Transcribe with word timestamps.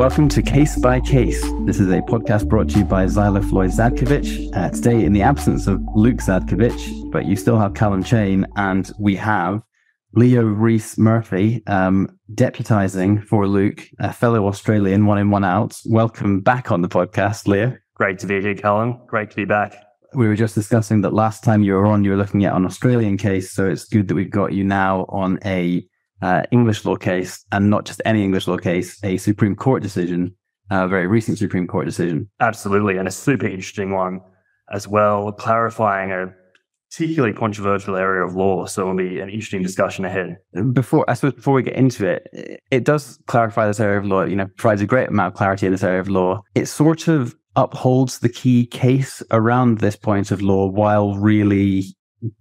Welcome 0.00 0.30
to 0.30 0.40
Case 0.40 0.78
by 0.78 0.98
Case. 0.98 1.42
This 1.66 1.78
is 1.78 1.90
a 1.90 2.00
podcast 2.00 2.48
brought 2.48 2.70
to 2.70 2.78
you 2.78 2.84
by 2.86 3.04
Zeiler 3.04 3.46
Floyd 3.46 3.68
Zadkovich. 3.68 4.48
Uh, 4.56 4.70
today, 4.70 5.04
in 5.04 5.12
the 5.12 5.20
absence 5.20 5.66
of 5.66 5.78
Luke 5.94 6.20
Zadkovich, 6.20 7.10
but 7.12 7.26
you 7.26 7.36
still 7.36 7.58
have 7.58 7.74
Calum 7.74 8.02
Chain, 8.02 8.46
and 8.56 8.90
we 8.98 9.14
have 9.16 9.60
Leo 10.14 10.42
Rees-Murphy 10.42 11.62
um, 11.66 12.18
deputizing 12.34 13.22
for 13.26 13.46
Luke, 13.46 13.86
a 13.98 14.10
fellow 14.10 14.46
Australian, 14.46 15.04
one 15.04 15.18
in, 15.18 15.28
one 15.30 15.44
out. 15.44 15.78
Welcome 15.84 16.40
back 16.40 16.72
on 16.72 16.80
the 16.80 16.88
podcast, 16.88 17.46
Leo. 17.46 17.76
Great 17.92 18.18
to 18.20 18.26
be 18.26 18.40
here, 18.40 18.54
Calum. 18.54 19.02
Great 19.06 19.28
to 19.28 19.36
be 19.36 19.44
back. 19.44 19.74
We 20.14 20.28
were 20.28 20.34
just 20.34 20.54
discussing 20.54 21.02
that 21.02 21.12
last 21.12 21.44
time 21.44 21.62
you 21.62 21.74
were 21.74 21.84
on, 21.84 22.04
you 22.04 22.12
were 22.12 22.16
looking 22.16 22.46
at 22.46 22.54
an 22.54 22.64
Australian 22.64 23.18
case, 23.18 23.52
so 23.52 23.68
it's 23.68 23.84
good 23.84 24.08
that 24.08 24.14
we've 24.14 24.30
got 24.30 24.54
you 24.54 24.64
now 24.64 25.04
on 25.10 25.38
a 25.44 25.86
uh, 26.22 26.42
English 26.50 26.84
law 26.84 26.96
case, 26.96 27.44
and 27.52 27.70
not 27.70 27.84
just 27.84 28.00
any 28.04 28.22
English 28.22 28.46
law 28.46 28.58
case, 28.58 29.02
a 29.04 29.16
Supreme 29.16 29.56
Court 29.56 29.82
decision, 29.82 30.34
a 30.70 30.86
very 30.88 31.06
recent 31.06 31.38
Supreme 31.38 31.66
Court 31.66 31.86
decision. 31.86 32.28
Absolutely, 32.40 32.96
and 32.96 33.08
a 33.08 33.10
super 33.10 33.46
interesting 33.46 33.92
one 33.92 34.20
as 34.72 34.86
well, 34.86 35.32
clarifying 35.32 36.12
a 36.12 36.32
particularly 36.90 37.34
controversial 37.34 37.96
area 37.96 38.24
of 38.24 38.34
law. 38.34 38.66
So 38.66 38.82
it'll 38.82 38.96
be 38.96 39.20
an 39.20 39.30
interesting 39.30 39.62
discussion 39.62 40.04
ahead. 40.04 40.36
Before, 40.72 41.08
I 41.08 41.14
suppose, 41.14 41.34
before 41.34 41.54
we 41.54 41.62
get 41.62 41.74
into 41.74 42.06
it, 42.06 42.60
it 42.70 42.84
does 42.84 43.18
clarify 43.26 43.66
this 43.66 43.80
area 43.80 43.98
of 43.98 44.06
law. 44.06 44.24
You 44.24 44.36
know, 44.36 44.48
provides 44.56 44.80
a 44.80 44.86
great 44.86 45.08
amount 45.08 45.34
of 45.34 45.38
clarity 45.38 45.66
in 45.66 45.72
this 45.72 45.84
area 45.84 46.00
of 46.00 46.08
law. 46.08 46.42
It 46.54 46.66
sort 46.66 47.08
of 47.08 47.34
upholds 47.56 48.20
the 48.20 48.28
key 48.28 48.66
case 48.66 49.22
around 49.30 49.78
this 49.78 49.96
point 49.96 50.30
of 50.30 50.40
law 50.40 50.66
while 50.66 51.14
really 51.16 51.84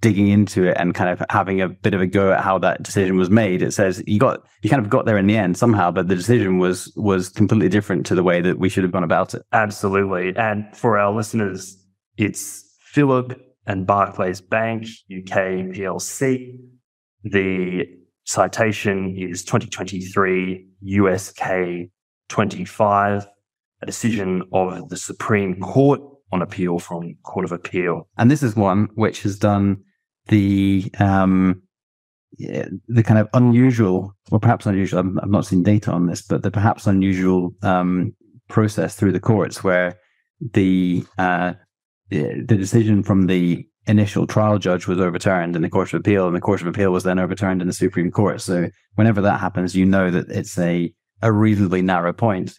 digging 0.01 0.27
into 0.27 0.65
it 0.65 0.75
and 0.77 0.93
kind 0.93 1.09
of 1.09 1.25
having 1.29 1.61
a 1.61 1.69
bit 1.69 1.93
of 1.93 2.01
a 2.01 2.07
go 2.07 2.33
at 2.33 2.41
how 2.41 2.57
that 2.59 2.83
decision 2.83 3.17
was 3.17 3.29
made. 3.29 3.61
It 3.61 3.71
says 3.71 4.03
you 4.05 4.19
got 4.19 4.45
you 4.61 4.69
kind 4.69 4.83
of 4.83 4.89
got 4.89 5.05
there 5.05 5.17
in 5.17 5.27
the 5.27 5.37
end 5.37 5.57
somehow 5.57 5.91
but 5.91 6.07
the 6.07 6.15
decision 6.15 6.57
was 6.57 6.91
was 6.95 7.29
completely 7.29 7.69
different 7.69 8.05
to 8.07 8.15
the 8.15 8.23
way 8.23 8.41
that 8.41 8.59
we 8.59 8.69
should 8.69 8.83
have 8.83 8.91
gone 8.91 9.03
about 9.03 9.33
it. 9.33 9.43
Absolutely. 9.53 10.35
And 10.35 10.65
for 10.75 10.97
our 10.97 11.13
listeners 11.13 11.77
it's 12.17 12.63
Philipp 12.79 13.39
and 13.65 13.85
barclays 13.85 14.41
bank 14.41 14.83
uk 14.83 15.31
plc 15.31 16.59
the 17.23 17.85
citation 18.25 19.15
is 19.17 19.43
2023 19.43 20.67
UKSC 20.83 21.89
25 22.29 23.27
a 23.81 23.85
decision 23.85 24.43
of 24.51 24.89
the 24.89 24.97
supreme 24.97 25.59
court 25.59 26.01
on 26.31 26.41
appeal 26.41 26.79
from 26.79 27.15
Court 27.23 27.45
of 27.45 27.51
Appeal. 27.51 28.07
And 28.17 28.29
this 28.29 28.43
is 28.43 28.55
one 28.55 28.89
which 28.95 29.23
has 29.23 29.37
done 29.37 29.83
the 30.27 30.91
um, 30.99 31.61
the 32.37 33.03
kind 33.03 33.19
of 33.19 33.27
unusual, 33.33 34.15
or 34.31 34.39
perhaps 34.39 34.65
unusual. 34.65 34.99
i 34.99 35.21
have 35.21 35.29
not 35.29 35.45
seen 35.45 35.63
data 35.63 35.91
on 35.91 36.05
this, 36.05 36.21
but 36.21 36.43
the 36.43 36.51
perhaps 36.51 36.87
unusual 36.87 37.53
um, 37.63 38.15
process 38.47 38.95
through 38.95 39.11
the 39.11 39.19
courts 39.19 39.63
where 39.63 39.97
the 40.53 41.03
uh, 41.17 41.53
the 42.09 42.43
decision 42.45 43.03
from 43.03 43.27
the 43.27 43.65
initial 43.87 44.27
trial 44.27 44.59
judge 44.59 44.87
was 44.87 44.99
overturned 44.99 45.55
in 45.55 45.61
the 45.61 45.69
Court 45.69 45.93
of 45.93 45.99
Appeal, 45.99 46.27
and 46.27 46.35
the 46.35 46.41
Court 46.41 46.61
of 46.61 46.67
Appeal 46.67 46.91
was 46.91 47.03
then 47.03 47.19
overturned 47.19 47.61
in 47.61 47.67
the 47.67 47.73
Supreme 47.73 48.11
Court. 48.11 48.41
So 48.41 48.69
whenever 48.95 49.21
that 49.21 49.39
happens, 49.39 49.75
you 49.75 49.85
know 49.85 50.11
that 50.11 50.29
it's 50.29 50.57
a 50.57 50.93
a 51.21 51.31
reasonably 51.31 51.81
narrow 51.81 52.13
point. 52.13 52.53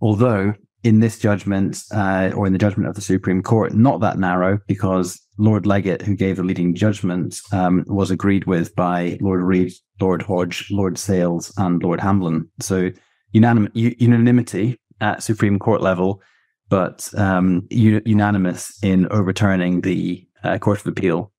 Although 0.00 0.54
in 0.86 1.00
this 1.00 1.18
judgment, 1.18 1.82
uh, 1.92 2.30
or 2.36 2.46
in 2.46 2.52
the 2.52 2.60
judgment 2.60 2.88
of 2.88 2.94
the 2.94 3.00
Supreme 3.00 3.42
Court, 3.42 3.74
not 3.74 4.00
that 4.02 4.20
narrow 4.20 4.60
because 4.68 5.20
Lord 5.36 5.64
Leggatt, 5.64 6.02
who 6.02 6.14
gave 6.14 6.36
the 6.36 6.44
leading 6.44 6.76
judgment, 6.76 7.40
um, 7.50 7.84
was 7.88 8.12
agreed 8.12 8.44
with 8.46 8.72
by 8.76 9.18
Lord 9.20 9.42
Reed, 9.42 9.72
Lord 10.00 10.22
Hodge, 10.22 10.68
Lord 10.70 10.96
Sales, 10.96 11.52
and 11.56 11.82
Lord 11.82 11.98
Hamblen. 11.98 12.48
So 12.60 12.92
unanim- 13.34 13.72
unanimity 13.74 14.78
at 15.00 15.24
Supreme 15.24 15.58
Court 15.58 15.82
level, 15.82 16.22
but 16.68 17.10
um, 17.16 17.66
u- 17.70 18.02
unanimous 18.06 18.78
in 18.80 19.08
overturning 19.10 19.80
the 19.80 20.24
uh, 20.44 20.58
Court 20.58 20.78
of 20.78 20.86
Appeal, 20.86 21.32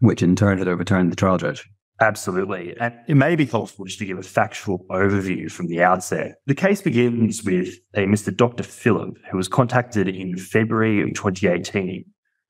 which 0.00 0.20
in 0.20 0.34
turn 0.34 0.58
had 0.58 0.66
overturned 0.66 1.12
the 1.12 1.16
trial 1.16 1.38
judge. 1.38 1.64
Absolutely. 2.00 2.76
And 2.80 2.94
it 3.06 3.14
may 3.14 3.36
be 3.36 3.46
helpful 3.46 3.84
just 3.84 4.00
to 4.00 4.06
give 4.06 4.18
a 4.18 4.22
factual 4.22 4.84
overview 4.90 5.50
from 5.50 5.68
the 5.68 5.82
outset. 5.82 6.36
The 6.46 6.54
case 6.54 6.82
begins 6.82 7.44
with 7.44 7.68
a 7.94 8.00
Mr. 8.00 8.36
Dr. 8.36 8.64
Philipp, 8.64 9.16
who 9.30 9.36
was 9.36 9.46
contacted 9.46 10.08
in 10.08 10.36
February 10.36 11.02
of 11.02 11.14
2018 11.14 12.04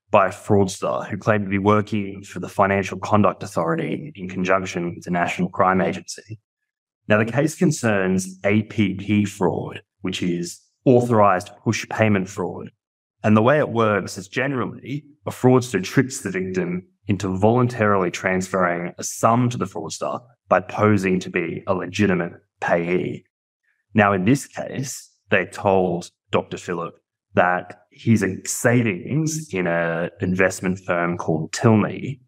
by 0.09 0.27
a 0.27 0.31
fraudster 0.31 1.07
who 1.07 1.17
claimed 1.17 1.45
to 1.45 1.49
be 1.49 1.59
working 1.59 2.23
for 2.23 2.39
the 2.39 2.49
Financial 2.49 2.97
Conduct 2.97 3.43
Authority 3.43 4.11
in 4.15 4.29
conjunction 4.29 4.95
with 4.95 5.03
the 5.03 5.11
National 5.11 5.49
Crime 5.49 5.81
Agency. 5.81 6.39
Now, 7.07 7.19
the 7.19 7.31
case 7.31 7.55
concerns 7.55 8.39
APP 8.43 9.27
fraud, 9.27 9.83
which 10.01 10.23
is 10.23 10.59
authorized 10.85 11.51
push 11.63 11.87
payment 11.89 12.29
fraud. 12.29 12.71
And 13.23 13.37
the 13.37 13.43
way 13.43 13.59
it 13.59 13.69
works 13.69 14.17
is 14.17 14.27
generally 14.27 15.03
a 15.25 15.31
fraudster 15.31 15.83
tricks 15.83 16.21
the 16.21 16.31
victim 16.31 16.87
into 17.07 17.37
voluntarily 17.37 18.11
transferring 18.11 18.93
a 18.97 19.03
sum 19.03 19.49
to 19.49 19.57
the 19.57 19.65
fraudster 19.65 20.19
by 20.47 20.59
posing 20.59 21.19
to 21.19 21.29
be 21.29 21.63
a 21.67 21.73
legitimate 21.73 22.33
payee. 22.61 23.25
Now, 23.93 24.13
in 24.13 24.25
this 24.25 24.47
case, 24.47 25.11
they 25.29 25.45
told 25.45 26.09
Dr. 26.31 26.57
Philipp 26.57 26.95
that 27.33 27.81
his 27.91 28.25
savings 28.45 29.53
in 29.53 29.67
an 29.67 30.09
investment 30.21 30.79
firm 30.79 31.17
called 31.17 31.51
Tilney 31.53 32.21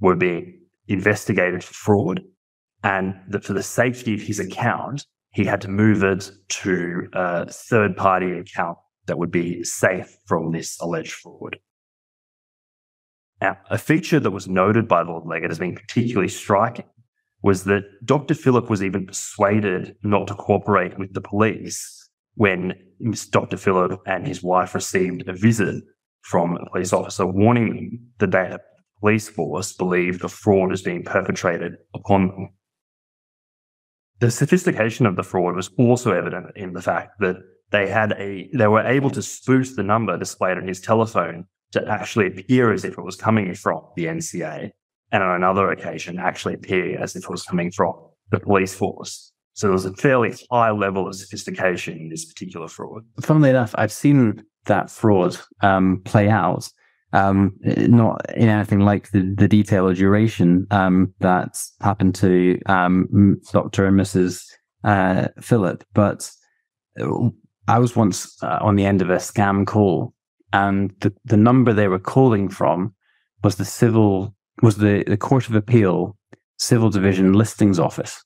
were 0.00 0.16
being 0.16 0.60
investigated 0.88 1.62
for 1.62 1.74
fraud, 1.74 2.20
and 2.82 3.14
that 3.28 3.44
for 3.44 3.52
the 3.52 3.62
safety 3.62 4.14
of 4.14 4.22
his 4.22 4.40
account, 4.40 5.06
he 5.32 5.44
had 5.44 5.60
to 5.60 5.68
move 5.68 6.02
it 6.02 6.30
to 6.48 7.08
a 7.12 7.50
third 7.50 7.96
party 7.96 8.32
account 8.32 8.78
that 9.06 9.18
would 9.18 9.30
be 9.30 9.62
safe 9.62 10.16
from 10.26 10.52
this 10.52 10.78
alleged 10.80 11.12
fraud. 11.12 11.58
Now, 13.40 13.58
a 13.70 13.78
feature 13.78 14.20
that 14.20 14.30
was 14.30 14.48
noted 14.48 14.86
by 14.86 15.02
Lord 15.02 15.24
Leggatt 15.24 15.50
as 15.50 15.58
being 15.58 15.74
particularly 15.74 16.28
striking 16.28 16.84
was 17.42 17.64
that 17.64 17.84
Dr. 18.04 18.34
Philipp 18.34 18.68
was 18.68 18.82
even 18.82 19.06
persuaded 19.06 19.96
not 20.02 20.28
to 20.28 20.34
cooperate 20.34 20.98
with 20.98 21.14
the 21.14 21.22
police 21.22 22.08
when 22.34 22.74
Dr. 23.30 23.56
Philipp 23.56 23.98
and 24.06 24.26
his 24.26 24.42
wife 24.42 24.74
received 24.74 25.26
a 25.26 25.32
visit 25.32 25.82
from 26.22 26.56
a 26.56 26.70
police 26.70 26.92
officer 26.92 27.26
warning 27.26 27.68
them 27.74 28.12
that 28.18 28.30
their 28.30 28.60
police 29.00 29.28
force 29.28 29.72
believed 29.72 30.22
a 30.22 30.28
fraud 30.28 30.70
was 30.70 30.82
being 30.82 31.02
perpetrated 31.02 31.76
upon 31.94 32.28
them. 32.28 32.50
The 34.20 34.30
sophistication 34.30 35.06
of 35.06 35.16
the 35.16 35.22
fraud 35.22 35.56
was 35.56 35.70
also 35.78 36.12
evident 36.12 36.48
in 36.56 36.74
the 36.74 36.82
fact 36.82 37.20
that 37.20 37.36
they 37.70 37.88
had 37.88 38.12
a 38.18 38.50
they 38.52 38.66
were 38.66 38.86
able 38.86 39.08
to 39.10 39.22
spoof 39.22 39.76
the 39.76 39.82
number 39.82 40.18
displayed 40.18 40.58
on 40.58 40.68
his 40.68 40.80
telephone 40.80 41.46
to 41.72 41.86
actually 41.88 42.26
appear 42.26 42.72
as 42.72 42.84
if 42.84 42.98
it 42.98 43.02
was 43.02 43.16
coming 43.16 43.54
from 43.54 43.82
the 43.96 44.06
NCA, 44.06 44.70
and 45.12 45.22
on 45.22 45.36
another 45.36 45.70
occasion, 45.70 46.18
actually 46.18 46.54
appear 46.54 47.00
as 47.00 47.16
if 47.16 47.24
it 47.24 47.30
was 47.30 47.42
coming 47.42 47.70
from 47.70 47.94
the 48.30 48.40
police 48.40 48.74
force. 48.74 49.32
So 49.54 49.66
there 49.66 49.72
was 49.72 49.84
a 49.84 49.92
fairly 49.94 50.34
high 50.50 50.70
level 50.70 51.08
of 51.08 51.14
sophistication 51.14 51.98
in 51.98 52.08
this 52.08 52.24
particular 52.24 52.68
fraud. 52.68 53.04
Funnily 53.20 53.50
enough, 53.50 53.74
I've 53.76 53.92
seen 53.92 54.42
that 54.66 54.90
fraud 54.90 55.36
um, 55.62 56.02
play 56.04 56.28
out, 56.28 56.68
um, 57.12 57.56
not 57.62 58.22
in 58.34 58.48
anything 58.48 58.80
like 58.80 59.10
the, 59.10 59.34
the 59.36 59.48
detail 59.48 59.86
or 59.86 59.94
duration 59.94 60.66
um, 60.70 61.12
that 61.20 61.60
happened 61.80 62.14
to 62.16 62.60
um, 62.66 63.40
Dr. 63.52 63.86
and 63.86 63.98
Mrs. 63.98 64.44
Uh, 64.84 65.28
Philipp, 65.40 65.84
but 65.92 66.30
uh, 67.00 67.28
I 67.68 67.78
was 67.78 67.94
once 67.94 68.42
uh, 68.42 68.58
on 68.60 68.76
the 68.76 68.86
end 68.86 69.02
of 69.02 69.10
a 69.10 69.16
scam 69.16 69.66
call 69.66 70.14
and 70.52 70.92
the, 71.00 71.12
the 71.24 71.36
number 71.36 71.72
they 71.72 71.88
were 71.88 71.98
calling 71.98 72.48
from 72.48 72.94
was 73.42 73.56
the 73.56 73.64
civil 73.64 74.34
was 74.62 74.76
the, 74.76 75.04
the 75.06 75.16
Court 75.16 75.48
of 75.48 75.54
Appeal 75.54 76.16
Civil 76.58 76.90
Division 76.90 77.32
Listings 77.32 77.78
Office, 77.78 78.22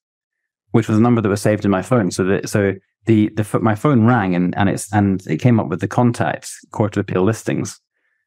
which 0.72 0.88
was 0.88 0.98
a 0.98 1.00
number 1.00 1.20
that 1.20 1.28
was 1.28 1.40
saved 1.40 1.64
in 1.64 1.70
my 1.70 1.82
phone. 1.82 2.10
So 2.10 2.24
the 2.24 2.46
so 2.46 2.74
the 3.06 3.28
the 3.36 3.58
my 3.60 3.74
phone 3.74 4.06
rang 4.06 4.34
and 4.34 4.56
and 4.56 4.68
it's 4.68 4.92
and 4.92 5.24
it 5.26 5.38
came 5.38 5.60
up 5.60 5.68
with 5.68 5.80
the 5.80 5.88
contact 5.88 6.50
Court 6.72 6.96
of 6.96 7.02
Appeal 7.02 7.22
Listings, 7.22 7.80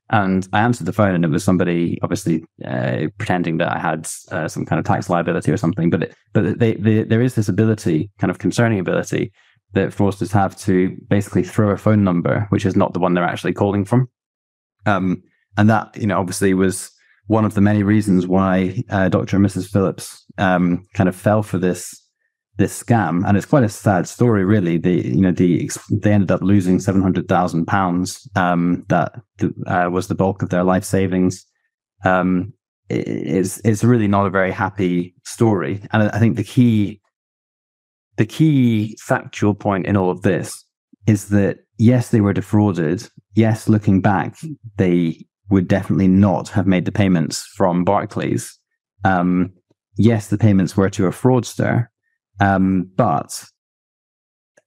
and 0.09 0.47
I 0.53 0.61
answered 0.61 0.87
the 0.87 0.93
phone 0.93 1.15
and 1.15 1.25
it 1.25 1.31
was 1.31 1.43
somebody 1.43 1.99
obviously 2.01 2.45
uh, 2.63 3.07
pretending 3.17 3.57
that 3.57 3.75
I 3.75 3.79
had 3.79 4.07
uh, 4.31 4.47
some 4.47 4.65
kind 4.65 4.79
of 4.79 4.85
tax 4.85 5.09
liability 5.09 5.51
or 5.51 5.57
something. 5.57 5.89
But 5.89 6.03
it, 6.03 6.15
but 6.33 6.59
they, 6.59 6.75
they, 6.75 7.03
there 7.03 7.21
is 7.21 7.35
this 7.35 7.49
ability, 7.49 8.09
kind 8.19 8.31
of 8.31 8.39
concerning 8.39 8.79
ability, 8.79 9.33
that 9.73 9.89
fraudsters 9.89 10.31
have 10.31 10.55
to 10.57 10.95
basically 11.09 11.43
throw 11.43 11.69
a 11.69 11.77
phone 11.77 12.03
number, 12.03 12.47
which 12.49 12.65
is 12.65 12.75
not 12.75 12.93
the 12.93 12.99
one 12.99 13.13
they're 13.13 13.23
actually 13.23 13.53
calling 13.53 13.85
from. 13.85 14.09
Um, 14.85 15.23
and 15.57 15.69
that, 15.69 15.95
you 15.97 16.07
know, 16.07 16.19
obviously 16.19 16.53
was 16.53 16.91
one 17.27 17.45
of 17.45 17.53
the 17.53 17.61
many 17.61 17.83
reasons 17.83 18.25
why 18.25 18.83
uh, 18.89 19.09
Dr. 19.09 19.35
and 19.35 19.45
Mrs. 19.45 19.69
Phillips 19.69 20.25
um, 20.37 20.85
kind 20.93 21.09
of 21.09 21.15
fell 21.15 21.43
for 21.43 21.57
this 21.57 22.03
this 22.57 22.83
scam. 22.83 23.27
And 23.27 23.37
it's 23.37 23.45
quite 23.45 23.63
a 23.63 23.69
sad 23.69 24.07
story, 24.07 24.43
really. 24.43 24.77
The 24.77 25.07
you 25.07 25.21
know 25.21 25.31
the 25.31 25.69
they 25.91 26.11
ended 26.11 26.31
up 26.31 26.41
losing 26.41 26.79
seven 26.79 27.01
hundred 27.01 27.27
thousand 27.27 27.61
um, 27.61 27.65
pounds. 27.65 28.27
That 28.33 29.21
uh, 29.67 29.89
was 29.91 30.07
the 30.07 30.15
bulk 30.15 30.41
of 30.41 30.49
their 30.49 30.63
life 30.63 30.83
savings. 30.83 31.45
Um, 32.03 32.53
it's 32.89 33.59
it's 33.65 33.83
really 33.83 34.07
not 34.07 34.25
a 34.25 34.31
very 34.31 34.51
happy 34.51 35.13
story. 35.25 35.81
And 35.91 36.03
I 36.03 36.19
think 36.19 36.35
the 36.35 36.43
key 36.43 37.01
the 38.17 38.25
key 38.25 38.97
factual 38.99 39.53
point 39.53 39.85
in 39.85 39.95
all 39.95 40.09
of 40.09 40.21
this 40.21 40.65
is 41.05 41.29
that 41.29 41.59
yes, 41.77 42.09
they 42.09 42.21
were 42.21 42.33
defrauded. 42.33 43.07
Yes, 43.35 43.69
looking 43.69 44.01
back, 44.01 44.35
they 44.77 45.25
would 45.49 45.67
definitely 45.67 46.07
not 46.07 46.49
have 46.49 46.67
made 46.67 46.85
the 46.85 46.91
payments 46.91 47.45
from 47.55 47.83
Barclays. 47.83 48.57
Um, 49.05 49.53
yes, 49.97 50.27
the 50.27 50.37
payments 50.37 50.75
were 50.75 50.89
to 50.89 51.05
a 51.05 51.11
fraudster, 51.11 51.87
um, 52.39 52.89
but 52.95 53.43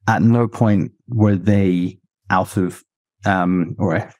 at 0.08 0.22
no 0.22 0.48
point 0.48 0.92
were 1.08 1.36
they 1.36 1.98
out 2.30 2.56
of 2.56 2.82
um, 3.26 3.76
or 3.78 4.10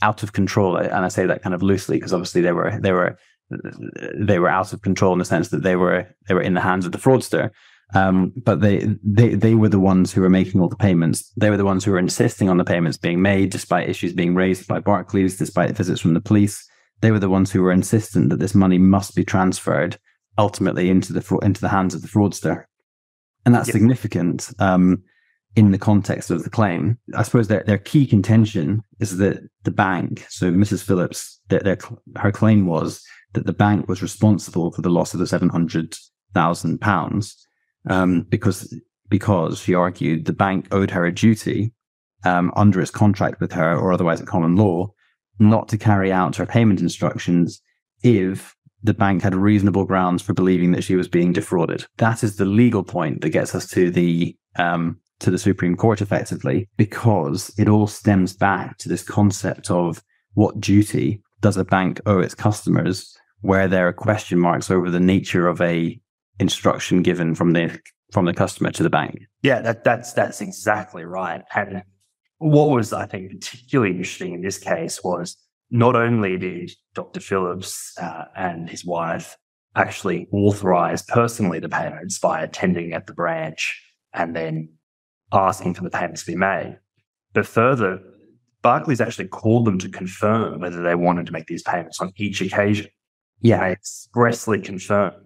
out 0.00 0.22
of 0.22 0.32
control. 0.32 0.76
And 0.76 1.04
I 1.04 1.08
say 1.08 1.26
that 1.26 1.42
kind 1.42 1.54
of 1.54 1.62
loosely 1.62 1.98
because 1.98 2.12
obviously 2.12 2.40
they 2.40 2.52
were 2.52 2.78
they 2.80 2.92
were 2.92 3.18
they 4.18 4.38
were 4.38 4.48
out 4.48 4.72
of 4.72 4.82
control 4.82 5.12
in 5.12 5.18
the 5.18 5.24
sense 5.24 5.48
that 5.48 5.62
they 5.62 5.76
were 5.76 6.06
they 6.28 6.34
were 6.34 6.40
in 6.40 6.54
the 6.54 6.60
hands 6.60 6.86
of 6.86 6.92
the 6.92 6.98
fraudster. 6.98 7.50
Um, 7.94 8.32
but 8.36 8.60
they, 8.60 8.78
they 9.04 9.34
they 9.34 9.54
were 9.54 9.68
the 9.68 9.78
ones 9.78 10.12
who 10.12 10.20
were 10.20 10.30
making 10.30 10.60
all 10.60 10.68
the 10.68 10.76
payments. 10.76 11.30
They 11.36 11.50
were 11.50 11.56
the 11.56 11.64
ones 11.64 11.84
who 11.84 11.92
were 11.92 11.98
insisting 11.98 12.50
on 12.50 12.56
the 12.56 12.64
payments 12.64 12.98
being 12.98 13.22
made, 13.22 13.50
despite 13.50 13.88
issues 13.88 14.12
being 14.12 14.34
raised 14.34 14.66
by 14.66 14.80
Barclays, 14.80 15.38
despite 15.38 15.76
visits 15.76 16.00
from 16.00 16.14
the 16.14 16.20
police. 16.20 16.68
They 17.00 17.12
were 17.12 17.20
the 17.20 17.30
ones 17.30 17.52
who 17.52 17.62
were 17.62 17.72
insistent 17.72 18.30
that 18.30 18.38
this 18.38 18.54
money 18.54 18.78
must 18.78 19.14
be 19.14 19.24
transferred 19.24 19.98
ultimately 20.36 20.90
into 20.90 21.12
the 21.12 21.38
into 21.42 21.60
the 21.60 21.68
hands 21.68 21.94
of 21.94 22.02
the 22.02 22.08
fraudster, 22.08 22.64
and 23.44 23.54
that's 23.54 23.68
yep. 23.68 23.74
significant 23.74 24.50
um, 24.58 25.04
in 25.54 25.70
the 25.70 25.78
context 25.78 26.30
of 26.30 26.42
the 26.42 26.50
claim. 26.50 26.98
I 27.14 27.22
suppose 27.22 27.46
their 27.46 27.62
their 27.66 27.78
key 27.78 28.04
contention 28.04 28.82
is 28.98 29.18
that 29.18 29.48
the 29.62 29.70
bank, 29.70 30.26
so 30.28 30.50
Mrs. 30.50 30.82
Phillips, 30.82 31.40
their, 31.48 31.60
their 31.60 31.78
her 32.16 32.32
claim 32.32 32.66
was 32.66 33.04
that 33.34 33.46
the 33.46 33.52
bank 33.52 33.88
was 33.88 34.02
responsible 34.02 34.72
for 34.72 34.82
the 34.82 34.90
loss 34.90 35.14
of 35.14 35.20
the 35.20 35.26
seven 35.26 35.50
hundred 35.50 35.96
thousand 36.34 36.80
pounds 36.80 37.46
um, 37.88 38.22
because 38.22 38.74
because 39.08 39.60
she 39.60 39.74
argued 39.74 40.24
the 40.24 40.32
bank 40.32 40.66
owed 40.72 40.90
her 40.90 41.06
a 41.06 41.14
duty 41.14 41.72
um, 42.24 42.52
under 42.56 42.80
its 42.80 42.90
contract 42.90 43.40
with 43.40 43.52
her 43.52 43.76
or 43.76 43.92
otherwise 43.92 44.20
in 44.20 44.26
common 44.26 44.56
law 44.56 44.90
not 45.38 45.68
to 45.68 45.78
carry 45.78 46.12
out 46.12 46.36
her 46.36 46.46
payment 46.46 46.80
instructions 46.80 47.60
if 48.02 48.54
the 48.82 48.94
bank 48.94 49.22
had 49.22 49.34
reasonable 49.34 49.84
grounds 49.84 50.22
for 50.22 50.32
believing 50.32 50.72
that 50.72 50.84
she 50.84 50.96
was 50.96 51.08
being 51.08 51.32
defrauded. 51.32 51.84
That 51.98 52.22
is 52.22 52.36
the 52.36 52.44
legal 52.44 52.84
point 52.84 53.20
that 53.20 53.30
gets 53.30 53.54
us 53.54 53.68
to 53.70 53.90
the 53.90 54.36
um, 54.58 55.00
to 55.18 55.30
the 55.30 55.38
Supreme 55.38 55.76
Court 55.76 56.00
effectively, 56.00 56.68
because 56.76 57.52
it 57.58 57.68
all 57.68 57.86
stems 57.86 58.34
back 58.34 58.76
to 58.78 58.88
this 58.88 59.02
concept 59.02 59.70
of 59.70 60.02
what 60.34 60.60
duty 60.60 61.22
does 61.40 61.56
a 61.56 61.64
bank 61.64 62.00
owe 62.06 62.20
its 62.20 62.34
customers, 62.34 63.16
where 63.40 63.66
there 63.66 63.88
are 63.88 63.92
question 63.92 64.38
marks 64.38 64.70
over 64.70 64.90
the 64.90 65.00
nature 65.00 65.48
of 65.48 65.60
a 65.60 65.98
instruction 66.38 67.02
given 67.02 67.34
from 67.34 67.52
the 67.52 67.78
from 68.12 68.24
the 68.24 68.34
customer 68.34 68.70
to 68.70 68.82
the 68.82 68.90
bank. 68.90 69.26
Yeah, 69.42 69.60
that, 69.62 69.84
that's 69.84 70.12
that's 70.12 70.40
exactly 70.40 71.04
right. 71.04 71.42
And 71.54 71.82
what 72.38 72.70
was 72.70 72.92
I 72.92 73.06
think 73.06 73.30
particularly 73.30 73.92
interesting 73.92 74.34
in 74.34 74.42
this 74.42 74.58
case 74.58 75.02
was 75.02 75.36
not 75.70 75.96
only 75.96 76.36
did 76.36 76.70
Dr. 76.94 77.20
Phillips 77.20 77.92
uh, 78.00 78.26
and 78.36 78.70
his 78.70 78.84
wife 78.84 79.36
actually 79.74 80.28
authorize 80.32 81.02
personally 81.02 81.58
the 81.58 81.68
payments 81.68 82.18
by 82.18 82.42
attending 82.42 82.92
at 82.92 83.06
the 83.06 83.12
branch 83.12 83.82
and 84.14 84.34
then 84.34 84.70
asking 85.32 85.74
for 85.74 85.82
the 85.82 85.90
payments 85.90 86.24
to 86.24 86.32
be 86.32 86.36
made, 86.36 86.78
but 87.34 87.46
further, 87.46 88.00
Barclays 88.62 89.00
actually 89.00 89.28
called 89.28 89.64
them 89.64 89.78
to 89.78 89.88
confirm 89.88 90.60
whether 90.60 90.82
they 90.82 90.94
wanted 90.94 91.26
to 91.26 91.32
make 91.32 91.46
these 91.46 91.62
payments 91.62 92.00
on 92.00 92.12
each 92.16 92.40
occasion. 92.40 92.86
Yeah, 93.40 93.60
they 93.60 93.72
expressly 93.72 94.60
confirmed 94.60 95.25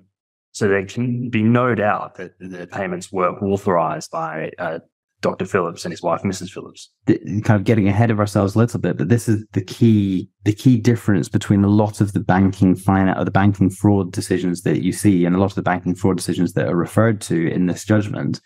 so 0.52 0.68
there 0.68 0.84
can 0.84 1.30
be 1.30 1.42
no 1.42 1.74
doubt 1.74 2.16
that 2.16 2.38
the 2.38 2.66
payments 2.66 3.12
were 3.12 3.30
authorized 3.38 4.10
by 4.10 4.50
uh, 4.58 4.80
Dr. 5.20 5.44
Phillips 5.44 5.84
and 5.84 5.92
his 5.92 6.02
wife, 6.02 6.22
Mrs. 6.22 6.50
Phillips. 6.50 6.90
Kind 7.06 7.50
of 7.50 7.64
getting 7.64 7.88
ahead 7.88 8.10
of 8.10 8.18
ourselves 8.18 8.54
a 8.54 8.58
little 8.58 8.80
bit, 8.80 8.96
but 8.96 9.08
this 9.08 9.28
is 9.28 9.44
the 9.52 9.62
key 9.62 10.28
the 10.44 10.52
key 10.52 10.78
difference 10.78 11.28
between 11.28 11.62
a 11.62 11.68
lot 11.68 12.00
of 12.00 12.14
the 12.14 12.20
banking 12.20 12.74
finance 12.74 13.18
or 13.18 13.24
the 13.24 13.30
banking 13.30 13.70
fraud 13.70 14.12
decisions 14.12 14.62
that 14.62 14.82
you 14.82 14.92
see 14.92 15.24
and 15.24 15.36
a 15.36 15.38
lot 15.38 15.50
of 15.50 15.56
the 15.56 15.62
banking 15.62 15.94
fraud 15.94 16.16
decisions 16.16 16.54
that 16.54 16.68
are 16.68 16.76
referred 16.76 17.20
to 17.20 17.50
in 17.50 17.66
this 17.66 17.84
judgment 17.84 18.40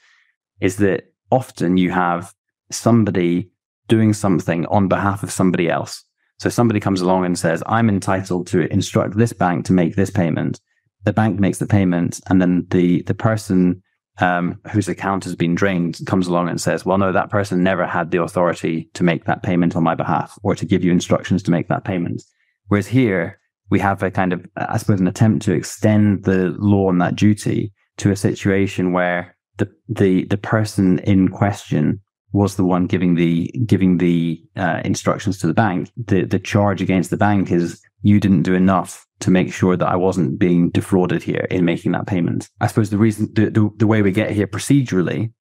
is 0.60 0.76
that 0.78 1.12
often 1.30 1.76
you 1.76 1.90
have 1.90 2.34
somebody 2.70 3.50
doing 3.88 4.12
something 4.12 4.66
on 4.66 4.88
behalf 4.88 5.22
of 5.22 5.30
somebody 5.30 5.68
else. 5.68 6.04
So 6.38 6.48
somebody 6.48 6.80
comes 6.80 7.00
along 7.00 7.24
and 7.24 7.38
says, 7.38 7.62
I'm 7.66 7.88
entitled 7.88 8.48
to 8.48 8.72
instruct 8.72 9.16
this 9.16 9.32
bank 9.32 9.64
to 9.66 9.72
make 9.72 9.94
this 9.94 10.10
payment 10.10 10.60
the 11.04 11.12
bank 11.12 11.38
makes 11.38 11.58
the 11.58 11.66
payment, 11.66 12.20
and 12.28 12.40
then 12.40 12.66
the 12.70 13.02
the 13.02 13.14
person 13.14 13.82
um, 14.18 14.60
whose 14.70 14.88
account 14.88 15.24
has 15.24 15.34
been 15.34 15.54
drained 15.54 15.98
comes 16.06 16.26
along 16.26 16.48
and 16.48 16.60
says, 16.60 16.84
"Well, 16.84 16.98
no, 16.98 17.12
that 17.12 17.30
person 17.30 17.62
never 17.62 17.86
had 17.86 18.10
the 18.10 18.22
authority 18.22 18.90
to 18.94 19.04
make 19.04 19.24
that 19.24 19.42
payment 19.42 19.76
on 19.76 19.82
my 19.82 19.94
behalf, 19.94 20.38
or 20.42 20.54
to 20.54 20.66
give 20.66 20.84
you 20.84 20.92
instructions 20.92 21.42
to 21.44 21.50
make 21.50 21.68
that 21.68 21.84
payment." 21.84 22.22
Whereas 22.68 22.86
here 22.86 23.38
we 23.70 23.80
have 23.80 24.02
a 24.02 24.10
kind 24.10 24.32
of, 24.32 24.46
I 24.56 24.78
suppose, 24.78 25.00
an 25.00 25.06
attempt 25.06 25.44
to 25.46 25.52
extend 25.52 26.24
the 26.24 26.54
law 26.58 26.90
and 26.90 27.00
that 27.00 27.16
duty 27.16 27.72
to 27.98 28.10
a 28.10 28.16
situation 28.16 28.92
where 28.92 29.36
the 29.58 29.70
the 29.88 30.24
the 30.26 30.38
person 30.38 30.98
in 31.00 31.28
question 31.28 32.00
was 32.32 32.56
the 32.56 32.64
one 32.64 32.86
giving 32.86 33.14
the 33.14 33.46
giving 33.66 33.98
the 33.98 34.42
uh, 34.56 34.80
instructions 34.84 35.38
to 35.38 35.46
the 35.46 35.54
bank. 35.54 35.90
The 35.96 36.24
the 36.24 36.38
charge 36.38 36.82
against 36.82 37.10
the 37.10 37.16
bank 37.16 37.50
is 37.50 37.80
you 38.02 38.20
didn't 38.20 38.42
do 38.42 38.54
enough 38.54 39.06
to 39.24 39.30
make 39.30 39.52
sure 39.52 39.74
that 39.74 39.88
I 39.88 39.96
wasn't 39.96 40.38
being 40.38 40.68
defrauded 40.68 41.22
here 41.22 41.46
in 41.50 41.64
making 41.64 41.92
that 41.92 42.06
payment. 42.06 42.50
I 42.60 42.66
suppose 42.66 42.90
the 42.90 42.98
reason, 42.98 43.30
the, 43.32 43.48
the, 43.48 43.70
the 43.78 43.86
way 43.86 44.02
we 44.02 44.12
get 44.12 44.32
here 44.32 44.46
procedurally 44.46 45.32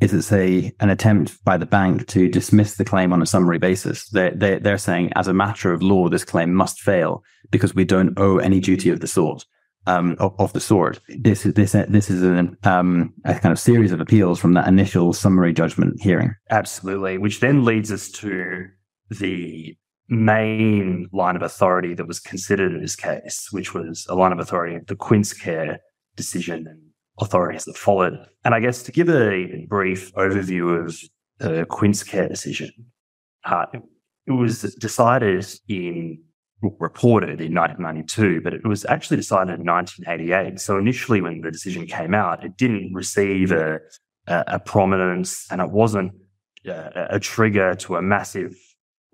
is 0.00 0.12
it's 0.12 0.32
a 0.32 0.72
an 0.80 0.90
attempt 0.90 1.42
by 1.44 1.56
the 1.56 1.66
bank 1.66 2.08
to 2.08 2.28
dismiss 2.28 2.74
the 2.74 2.84
claim 2.84 3.12
on 3.12 3.22
a 3.22 3.26
summary 3.26 3.58
basis. 3.58 4.08
They're, 4.08 4.32
they're, 4.32 4.58
they're 4.58 4.76
saying, 4.76 5.12
as 5.14 5.28
a 5.28 5.32
matter 5.32 5.72
of 5.72 5.82
law, 5.82 6.08
this 6.08 6.24
claim 6.24 6.52
must 6.52 6.80
fail 6.80 7.22
because 7.52 7.76
we 7.76 7.84
don't 7.84 8.18
owe 8.18 8.38
any 8.38 8.58
duty 8.58 8.90
of 8.90 9.00
the 9.00 9.06
sort. 9.06 9.44
Um, 9.88 10.16
of, 10.18 10.34
of, 10.40 10.52
the 10.52 10.58
sort. 10.58 10.98
This 11.08 11.46
is 11.46 11.54
this 11.54 11.70
this 11.88 12.10
is 12.10 12.20
an, 12.20 12.56
um, 12.64 13.14
a 13.24 13.38
kind 13.38 13.52
of 13.52 13.58
series 13.60 13.92
of 13.92 14.00
appeals 14.00 14.40
from 14.40 14.54
that 14.54 14.66
initial 14.66 15.12
summary 15.12 15.52
judgment 15.52 16.02
hearing. 16.02 16.34
Absolutely, 16.50 17.18
which 17.18 17.38
then 17.38 17.64
leads 17.64 17.92
us 17.92 18.10
to 18.10 18.66
the 19.10 19.76
main 20.08 21.08
line 21.12 21.36
of 21.36 21.42
authority 21.42 21.94
that 21.94 22.06
was 22.06 22.20
considered 22.20 22.72
in 22.72 22.80
this 22.80 22.96
case, 22.96 23.48
which 23.50 23.74
was 23.74 24.06
a 24.08 24.14
line 24.14 24.32
of 24.32 24.38
authority, 24.38 24.78
the 24.86 24.96
Quincecare 24.96 25.78
decision 26.16 26.66
and 26.66 26.80
authorities 27.20 27.64
that 27.64 27.76
followed. 27.76 28.14
And 28.44 28.54
I 28.54 28.60
guess 28.60 28.82
to 28.84 28.92
give 28.92 29.08
a 29.08 29.66
brief 29.68 30.12
overview 30.14 30.84
of 30.84 30.98
the 31.38 31.66
Quincecare 31.66 32.28
decision, 32.28 32.70
uh, 33.44 33.66
it 34.26 34.32
was 34.32 34.62
decided 34.78 35.46
in 35.68 36.22
reported 36.62 37.40
in 37.40 37.54
1992, 37.54 38.40
but 38.42 38.54
it 38.54 38.66
was 38.66 38.84
actually 38.86 39.16
decided 39.16 39.60
in 39.60 39.66
1988. 39.66 40.58
So 40.58 40.78
initially, 40.78 41.20
when 41.20 41.40
the 41.42 41.50
decision 41.50 41.86
came 41.86 42.14
out, 42.14 42.44
it 42.44 42.56
didn't 42.56 42.92
receive 42.94 43.52
a, 43.52 43.78
a, 44.26 44.44
a 44.46 44.58
prominence, 44.58 45.46
and 45.50 45.60
it 45.60 45.70
wasn't 45.70 46.12
a, 46.64 47.16
a 47.16 47.20
trigger 47.20 47.74
to 47.74 47.96
a 47.96 48.02
massive 48.02 48.56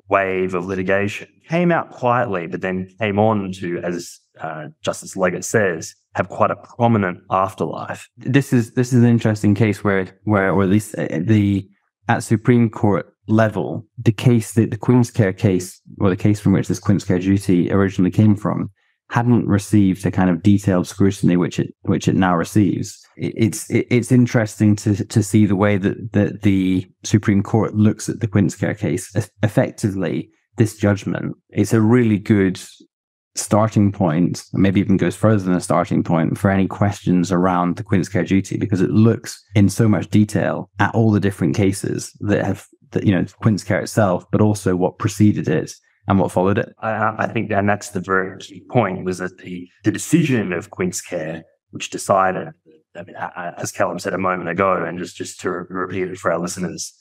wave 0.08 0.54
of 0.54 0.66
litigation 0.66 1.28
came 1.48 1.72
out 1.72 1.90
quietly, 1.90 2.46
but 2.46 2.60
then 2.60 2.88
came 2.98 3.18
on 3.18 3.52
to, 3.52 3.78
as 3.82 4.20
uh, 4.40 4.68
Justice 4.82 5.14
Leggatt 5.14 5.44
says, 5.44 5.94
have 6.14 6.28
quite 6.28 6.50
a 6.50 6.56
prominent 6.56 7.20
afterlife. 7.30 8.08
This 8.16 8.52
is 8.52 8.72
this 8.72 8.92
is 8.92 9.02
an 9.02 9.08
interesting 9.08 9.54
case 9.54 9.82
where 9.82 10.18
where 10.24 10.52
or 10.52 10.62
at 10.62 10.68
least 10.68 10.94
uh, 10.98 11.08
the 11.20 11.68
at 12.08 12.22
Supreme 12.22 12.68
Court 12.68 13.06
level, 13.28 13.86
the 13.98 14.12
case 14.12 14.52
the, 14.52 14.66
the 14.66 14.76
Quincecare 14.76 15.36
case 15.36 15.80
or 16.00 16.10
the 16.10 16.16
case 16.16 16.40
from 16.40 16.52
which 16.52 16.68
this 16.68 16.80
Quincecare 16.80 17.20
duty 17.20 17.70
originally 17.72 18.10
came 18.10 18.36
from 18.36 18.70
hadn't 19.10 19.46
received 19.46 20.02
the 20.02 20.10
kind 20.10 20.30
of 20.30 20.42
detailed 20.42 20.86
scrutiny 20.86 21.36
which 21.36 21.58
it 21.58 21.74
which 21.82 22.08
it 22.08 22.16
now 22.16 22.36
receives. 22.36 23.06
It's 23.16 23.66
it's 23.70 24.12
interesting 24.12 24.76
to 24.76 25.04
to 25.04 25.22
see 25.22 25.46
the 25.46 25.56
way 25.56 25.76
that, 25.76 26.12
that 26.12 26.42
the 26.42 26.86
Supreme 27.04 27.42
Court 27.42 27.74
looks 27.74 28.08
at 28.08 28.20
the 28.20 28.28
Quincecare 28.28 28.76
case. 28.76 29.14
Effectively, 29.42 30.30
this 30.56 30.76
judgment 30.76 31.36
is 31.50 31.72
a 31.72 31.80
really 31.80 32.18
good 32.18 32.60
starting 33.34 33.90
point, 33.90 34.44
maybe 34.52 34.80
even 34.80 34.98
goes 34.98 35.16
further 35.16 35.42
than 35.42 35.54
a 35.54 35.60
starting 35.60 36.02
point 36.02 36.36
for 36.36 36.50
any 36.50 36.66
questions 36.66 37.32
around 37.32 37.76
the 37.76 37.84
Quincecare 37.84 38.26
duty 38.26 38.58
because 38.58 38.82
it 38.82 38.90
looks 38.90 39.42
in 39.54 39.70
so 39.70 39.88
much 39.88 40.10
detail 40.10 40.70
at 40.78 40.94
all 40.94 41.10
the 41.10 41.20
different 41.20 41.56
cases 41.56 42.14
that 42.20 42.44
have 42.44 42.66
that 42.90 43.04
you 43.04 43.14
know 43.14 43.22
Quincecare 43.42 43.82
itself, 43.82 44.24
but 44.30 44.40
also 44.40 44.76
what 44.76 44.98
preceded 44.98 45.48
it 45.48 45.72
and 46.08 46.18
what 46.18 46.32
followed 46.32 46.58
it. 46.58 46.74
I, 46.80 47.14
I 47.18 47.26
think, 47.26 47.50
and 47.50 47.68
that's 47.68 47.90
the 47.90 48.00
very 48.00 48.38
key 48.38 48.62
point, 48.70 49.04
was 49.04 49.18
that 49.18 49.38
the, 49.38 49.68
the 49.84 49.92
decision 49.92 50.52
of 50.52 50.70
Quincecare, 50.70 51.42
which 51.70 51.90
decided, 51.90 52.48
I 52.94 53.02
mean, 53.02 53.16
as 53.16 53.72
Calum 53.72 53.98
said 53.98 54.14
a 54.14 54.18
moment 54.18 54.50
ago, 54.50 54.84
and 54.84 54.98
just, 54.98 55.16
just 55.16 55.40
to 55.40 55.50
repeat 55.50 56.08
it 56.08 56.18
for 56.18 56.32
our 56.32 56.38
listeners, 56.38 56.92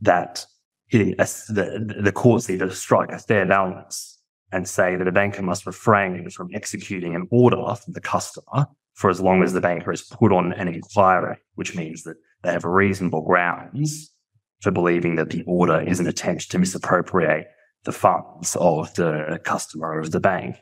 that 0.00 0.46
it, 0.90 1.16
the, 1.18 1.96
the 2.00 2.12
courts 2.12 2.48
need 2.48 2.60
to 2.60 2.70
strike 2.70 3.10
a 3.10 3.18
fair 3.18 3.46
balance 3.46 4.18
and 4.52 4.68
say 4.68 4.96
that 4.96 5.08
a 5.08 5.12
banker 5.12 5.42
must 5.42 5.66
refrain 5.66 6.28
from 6.30 6.50
executing 6.54 7.14
an 7.14 7.26
order 7.30 7.74
from 7.74 7.92
the 7.92 8.00
customer 8.00 8.66
for 8.94 9.10
as 9.10 9.20
long 9.20 9.42
as 9.42 9.52
the 9.52 9.60
banker 9.60 9.90
has 9.90 10.02
put 10.02 10.32
on 10.32 10.52
an 10.52 10.68
inquiry, 10.68 11.36
which 11.54 11.76
means 11.76 12.02
that 12.02 12.16
they 12.42 12.52
have 12.52 12.64
reasonable 12.64 13.22
grounds 13.22 14.12
for 14.60 14.70
believing 14.70 15.16
that 15.16 15.30
the 15.30 15.42
order 15.46 15.80
is 15.80 16.00
an 16.00 16.06
attempt 16.06 16.50
to 16.50 16.58
misappropriate 16.58 17.46
the 17.84 17.92
funds 17.92 18.56
of 18.60 18.92
the 18.94 19.40
customer 19.44 19.98
of 19.98 20.10
the 20.10 20.20
bank. 20.20 20.56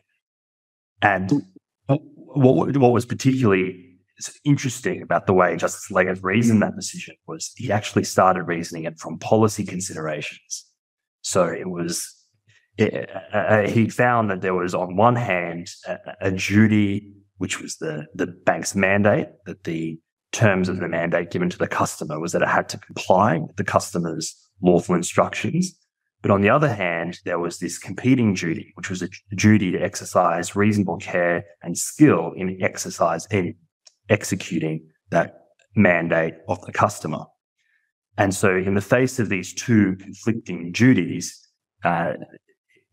And 1.02 1.30
mm. 1.30 1.42
what, 1.88 2.76
what 2.76 2.92
was 2.92 3.06
particularly 3.06 3.87
interesting 4.44 5.02
about 5.02 5.26
the 5.26 5.32
way 5.32 5.56
Justice 5.56 5.90
Leggatt 5.90 6.22
reasoned 6.22 6.62
that 6.62 6.74
decision 6.74 7.14
was 7.26 7.52
he 7.56 7.70
actually 7.70 8.04
started 8.04 8.42
reasoning 8.42 8.84
it 8.84 8.98
from 8.98 9.18
policy 9.18 9.64
considerations. 9.64 10.64
So 11.22 11.44
it 11.44 11.68
was, 11.68 12.14
it, 12.76 13.10
uh, 13.32 13.36
uh, 13.36 13.68
he 13.68 13.88
found 13.88 14.30
that 14.30 14.40
there 14.40 14.54
was, 14.54 14.74
on 14.74 14.96
one 14.96 15.16
hand, 15.16 15.70
a, 15.86 15.98
a 16.20 16.30
duty, 16.30 17.12
which 17.36 17.60
was 17.60 17.76
the, 17.76 18.06
the 18.14 18.26
bank's 18.26 18.74
mandate, 18.74 19.28
that 19.46 19.64
the 19.64 19.98
terms 20.32 20.68
of 20.68 20.78
the 20.78 20.88
mandate 20.88 21.30
given 21.30 21.48
to 21.50 21.58
the 21.58 21.68
customer 21.68 22.20
was 22.20 22.32
that 22.32 22.42
it 22.42 22.48
had 22.48 22.68
to 22.70 22.78
comply 22.78 23.38
with 23.38 23.56
the 23.56 23.64
customer's 23.64 24.36
lawful 24.60 24.94
instructions. 24.94 25.74
But 26.20 26.32
on 26.32 26.40
the 26.40 26.50
other 26.50 26.72
hand, 26.72 27.20
there 27.24 27.38
was 27.38 27.58
this 27.58 27.78
competing 27.78 28.34
duty, 28.34 28.72
which 28.74 28.90
was 28.90 29.02
a 29.02 29.08
duty 29.36 29.70
to 29.70 29.78
exercise 29.78 30.56
reasonable 30.56 30.96
care 30.98 31.44
and 31.62 31.78
skill 31.78 32.32
in 32.36 32.60
exercise 32.60 33.26
in 33.30 33.54
executing 34.08 34.86
that 35.10 35.48
mandate 35.74 36.34
of 36.48 36.60
the 36.62 36.72
customer. 36.72 37.24
And 38.16 38.34
so, 38.34 38.56
in 38.56 38.74
the 38.74 38.80
face 38.80 39.18
of 39.18 39.28
these 39.28 39.54
two 39.54 39.96
conflicting 39.96 40.72
duties, 40.72 41.38
uh, 41.84 42.14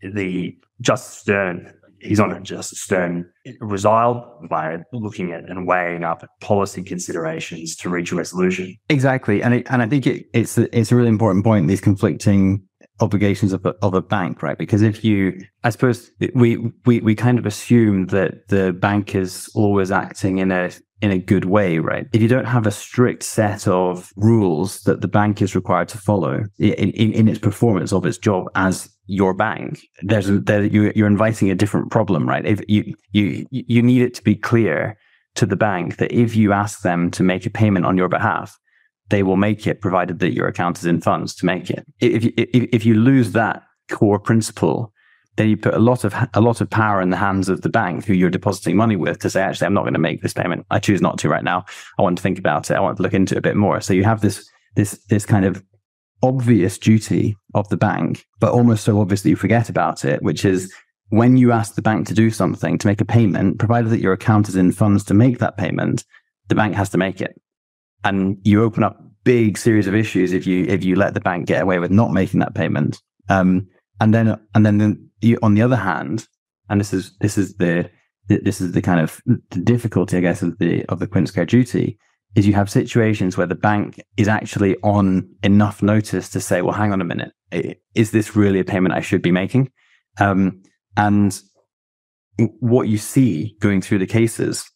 the 0.02 0.56
Justice 0.82 1.22
Steyn, 1.22 1.74
he's 2.00 2.20
on 2.20 2.32
a 2.32 2.40
Justice 2.40 2.82
Steyn, 2.82 3.26
resolved 3.60 4.50
by 4.50 4.78
looking 4.94 5.32
at 5.32 5.50
and 5.50 5.68
weighing 5.68 6.04
up 6.04 6.24
policy 6.42 6.84
considerations 6.84 7.76
to 7.78 7.90
reach 7.90 8.12
a 8.12 8.16
resolution. 8.16 8.76
Exactly, 8.90 9.42
and 9.42 9.56
it, 9.56 9.68
and 9.72 9.82
I 9.82 9.88
think 9.88 10.06
it, 10.06 10.28
it's 10.34 10.60
it's 10.60 10.92
a 10.92 10.96
really 10.96 11.10
important 11.10 11.44
point. 11.44 11.68
These 11.68 11.82
conflicting 11.82 12.64
obligations 13.00 13.54
of 13.54 13.66
a, 13.66 13.76
of 13.82 13.94
a 13.94 14.02
bank, 14.02 14.42
right? 14.42 14.58
Because 14.58 14.82
if 14.82 15.04
you, 15.04 15.40
I 15.64 15.70
suppose 15.70 16.12
we, 16.34 16.58
we, 16.86 17.00
we 17.02 17.16
kind 17.16 17.38
of 17.38 17.46
assume 17.46 18.08
that 18.08 18.48
the 18.48 18.74
bank 18.74 19.16
is 19.16 19.50
always 19.54 19.92
acting 19.92 20.38
in 20.38 20.52
a, 20.52 20.72
in 21.02 21.12
a 21.12 21.18
good 21.18 21.46
way, 21.46 21.80
right? 21.80 22.08
If 22.14 22.22
you 22.22 22.28
don't 22.28 22.46
have 22.46 22.66
a 22.66 22.72
strict 22.72 23.24
set 23.24 23.68
of 23.68 24.12
rules 24.16 24.82
that 24.82 25.02
the 25.02 25.08
bank 25.08 25.42
is 25.42 25.56
required 25.56 25.90
to 25.90 25.98
follow 25.98 26.44
in, 26.58 26.74
in, 26.74 27.12
in 27.14 27.28
its 27.28 27.40
performance 27.40 27.92
of 27.92 28.06
its 28.06 28.18
job 28.18 28.46
as 28.56 28.90
your 29.08 29.34
bank, 29.34 29.80
there's 30.02 30.28
there, 30.28 30.64
you, 30.64 30.92
you're 30.96 31.08
inviting 31.08 31.52
a 31.52 31.56
different 31.56 31.92
problem, 31.92 32.28
right? 32.28 32.46
If 32.46 32.62
you, 32.68 32.96
you, 33.12 33.46
you 33.52 33.82
need 33.82 34.02
it 34.02 34.14
to 34.16 34.24
be 34.24 34.36
clear 34.36 34.98
to 35.36 35.46
the 35.46 35.58
bank 35.58 35.98
that 35.98 36.14
if 36.14 36.36
you 36.36 36.54
ask 36.54 36.82
them 36.82 37.12
to 37.12 37.24
make 37.24 37.46
a 37.46 37.50
payment 37.50 37.86
on 37.86 37.98
your 37.98 38.08
behalf, 38.08 38.58
they 39.10 39.24
will 39.24 39.38
make 39.38 39.68
it 39.68 39.82
provided 39.82 40.20
that 40.20 40.34
your 40.34 40.48
account 40.48 40.80
is 40.80 40.86
in 40.86 41.02
funds 41.02 41.36
to 41.36 41.46
make 41.46 41.70
it. 41.70 41.86
If 42.00 42.24
you, 42.24 42.34
if, 42.38 42.70
if 42.72 42.86
you 42.86 42.96
lose 42.96 43.32
that 43.34 43.64
core 43.90 44.20
principle, 44.20 44.92
then 45.38 45.50
you 45.50 45.58
put 45.58 45.74
a 45.74 45.80
lot 45.80 46.04
of 46.04 46.16
a 46.34 46.42
lot 46.42 46.62
of 46.62 46.70
power 46.70 47.02
in 47.02 47.10
the 47.10 47.18
hands 47.18 47.50
of 47.50 47.62
the 47.62 47.70
bank 47.70 48.06
who 48.06 48.14
you're 48.14 48.30
depositing 48.30 48.78
money 48.78 48.96
with 48.96 49.20
to 49.20 49.30
say, 49.30 49.42
actually, 49.42 49.68
I'm 49.68 49.74
not 49.74 49.82
going 49.82 49.94
to 49.94 50.00
make 50.00 50.22
this 50.22 50.34
payment. 50.34 50.66
I 50.72 50.80
choose 50.80 51.02
not 51.02 51.18
to 51.20 51.30
right 51.30 51.44
now. 51.44 51.66
I 52.00 52.02
want 52.02 52.18
to 52.18 52.22
think 52.22 52.40
about 52.40 52.72
it. 52.72 52.76
I 52.76 52.80
want 52.80 52.98
to 52.98 53.04
look 53.04 53.14
into 53.14 53.36
it 53.36 53.40
a 53.40 53.42
bit 53.42 53.56
more. 53.56 53.82
So 53.82 53.94
you 53.94 54.04
have 54.06 54.22
this 54.22 54.50
this 54.76 54.98
this 55.10 55.26
kind 55.26 55.46
of 55.46 55.64
obvious 56.24 56.78
duty 56.78 57.38
of 57.54 57.68
the 57.70 57.78
bank, 57.78 58.26
but 58.40 58.54
almost 58.54 58.86
so 58.86 59.00
obvious 59.00 59.22
that 59.22 59.30
you 59.30 59.36
forget 59.36 59.70
about 59.70 60.06
it, 60.06 60.22
which 60.24 60.46
is 60.46 60.74
when 61.10 61.38
you 61.38 61.52
ask 61.52 61.76
the 61.76 61.82
bank 61.82 62.08
to 62.08 62.14
do 62.14 62.32
something 62.32 62.78
to 62.80 62.88
make 62.88 63.02
a 63.02 63.06
payment, 63.06 63.60
provided 63.60 63.90
that 63.90 64.00
your 64.00 64.14
account 64.14 64.50
is 64.50 64.56
in 64.56 64.72
funds 64.72 65.04
to 65.04 65.14
make 65.14 65.38
that 65.40 65.58
payment, 65.58 66.04
the 66.48 66.56
bank 66.56 66.74
has 66.76 66.90
to 66.90 66.98
make 66.98 67.22
it 67.22 67.40
and 68.06 68.38
you 68.44 68.64
open 68.64 68.84
up 68.84 69.02
big 69.24 69.58
series 69.58 69.88
of 69.88 69.96
issues 69.96 70.32
if 70.32 70.48
you 70.48 70.66
if 70.66 70.84
you 70.84 70.96
let 70.96 71.14
the 71.14 71.20
bank 71.20 71.48
get 71.48 71.62
away 71.62 71.80
with 71.80 71.92
not 71.92 72.14
making 72.14 72.40
that 72.40 72.56
payment. 72.56 73.02
Um, 73.28 73.68
and 74.00 74.14
then 74.14 74.40
and 74.54 74.66
then 74.66 74.78
the, 74.78 75.10
you, 75.22 75.40
on 75.42 75.56
the 75.56 75.62
other 75.62 75.76
hand, 75.76 76.28
and 76.70 76.80
this 76.80 76.94
is 76.94 77.18
this 77.20 77.38
is 77.38 77.56
the 77.56 77.90
this 78.28 78.62
is 78.62 78.72
the 78.72 78.82
kind 78.82 79.02
of 79.02 79.22
the 79.26 79.60
difficulty, 79.60 80.18
I 80.18 80.22
guess, 80.22 80.42
of 80.42 80.58
the 80.60 80.86
of 80.86 81.00
the 81.00 81.08
Quincecare 81.08 81.48
duty 81.48 82.00
is 82.36 82.46
you 82.46 82.54
have 82.54 82.70
situations 82.70 83.38
where 83.38 83.48
the 83.48 83.56
bank 83.56 84.02
is 84.18 84.28
actually 84.28 84.76
on 84.84 85.28
enough 85.42 85.82
notice 85.82 86.30
to 86.30 86.42
say, 86.42 86.62
well, 86.62 86.74
hang 86.74 86.92
on 86.92 87.00
a 87.00 87.06
minute, 87.06 87.32
is 87.94 88.12
this 88.12 88.36
really 88.36 88.60
a 88.60 88.66
payment 88.66 88.94
I 88.94 89.00
should 89.00 89.22
be 89.22 89.32
making? 89.32 89.72
Um, 90.20 90.62
and 90.98 91.40
what 92.60 92.90
you 92.90 92.98
see 92.98 93.56
going 93.62 93.82
through 93.82 94.00
the 94.00 94.06
cases, 94.06 94.70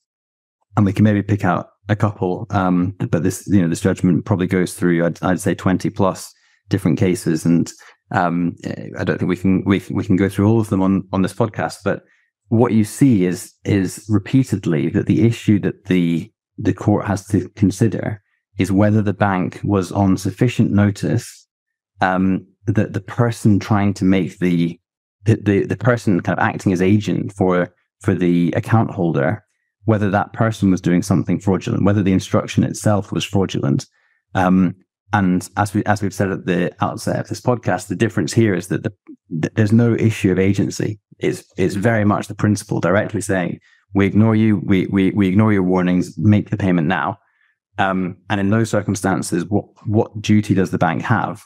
and 0.77 0.85
we 0.85 0.93
can 0.93 1.03
maybe 1.03 1.21
pick 1.21 1.43
out 1.43 1.67
a 1.89 1.95
couple, 1.95 2.45
um, 2.51 2.95
but 3.09 3.23
this 3.23 3.45
you 3.47 3.61
know 3.61 3.67
this 3.67 3.81
judgment 3.81 4.23
probably 4.23 4.47
goes 4.47 4.73
through 4.73 5.05
I'd, 5.05 5.21
I'd 5.23 5.41
say 5.41 5.55
twenty 5.55 5.89
plus 5.89 6.33
different 6.69 6.99
cases, 6.99 7.45
and 7.45 7.69
um, 8.11 8.55
I 8.97 9.03
don't 9.03 9.17
think 9.17 9.29
we 9.29 9.35
can 9.35 9.63
we 9.65 9.81
we 9.89 10.05
can 10.05 10.15
go 10.15 10.29
through 10.29 10.47
all 10.47 10.59
of 10.59 10.69
them 10.69 10.81
on 10.81 11.07
on 11.11 11.23
this 11.23 11.33
podcast. 11.33 11.77
But 11.83 12.03
what 12.49 12.73
you 12.73 12.83
see 12.83 13.25
is 13.25 13.53
is 13.65 14.05
repeatedly 14.07 14.89
that 14.89 15.07
the 15.07 15.25
issue 15.25 15.59
that 15.59 15.85
the 15.85 16.31
the 16.57 16.73
court 16.73 17.05
has 17.05 17.25
to 17.27 17.49
consider 17.49 18.21
is 18.57 18.71
whether 18.71 19.01
the 19.01 19.13
bank 19.13 19.59
was 19.63 19.91
on 19.91 20.17
sufficient 20.17 20.71
notice 20.71 21.47
um, 22.01 22.45
that 22.65 22.93
the 22.93 23.01
person 23.01 23.59
trying 23.59 23.93
to 23.95 24.05
make 24.05 24.37
the, 24.39 24.79
the 25.25 25.35
the 25.35 25.65
the 25.65 25.77
person 25.77 26.19
kind 26.21 26.37
of 26.37 26.43
acting 26.43 26.71
as 26.71 26.81
agent 26.81 27.33
for 27.33 27.73
for 28.01 28.13
the 28.13 28.53
account 28.55 28.91
holder 28.91 29.43
whether 29.89 30.11
that 30.11 30.33
person 30.33 30.69
was 30.69 30.81
doing 30.81 31.01
something 31.01 31.39
fraudulent, 31.39 31.83
whether 31.83 32.03
the 32.03 32.13
instruction 32.13 32.63
itself 32.63 33.11
was 33.11 33.25
fraudulent. 33.25 33.87
Um, 34.35 34.75
and 35.13 35.49
as 35.57 35.73
we 35.73 35.83
as 35.85 36.03
we've 36.03 36.13
said 36.13 36.29
at 36.29 36.45
the 36.45 36.71
outset 36.79 37.19
of 37.21 37.27
this 37.27 37.41
podcast, 37.41 37.87
the 37.87 37.95
difference 37.95 38.31
here 38.31 38.53
is 38.53 38.67
that 38.67 38.83
the, 38.83 38.93
there's 39.55 39.71
no 39.71 39.95
issue 39.95 40.31
of 40.31 40.37
agency. 40.37 40.99
It's 41.17 41.43
it's 41.57 41.73
very 41.73 42.05
much 42.05 42.27
the 42.27 42.35
principle 42.35 42.79
directly 42.79 43.21
saying 43.21 43.59
we 43.95 44.05
ignore 44.05 44.35
you, 44.35 44.61
we 44.63 44.85
we 44.91 45.09
we 45.09 45.27
ignore 45.27 45.51
your 45.51 45.63
warnings, 45.63 46.15
make 46.19 46.51
the 46.51 46.57
payment 46.65 46.87
now. 46.87 47.17
Um, 47.79 48.17
and 48.29 48.39
in 48.39 48.51
those 48.51 48.69
circumstances, 48.69 49.43
what 49.45 49.65
what 49.87 50.21
duty 50.21 50.53
does 50.53 50.69
the 50.69 50.77
bank 50.77 51.01
have? 51.01 51.43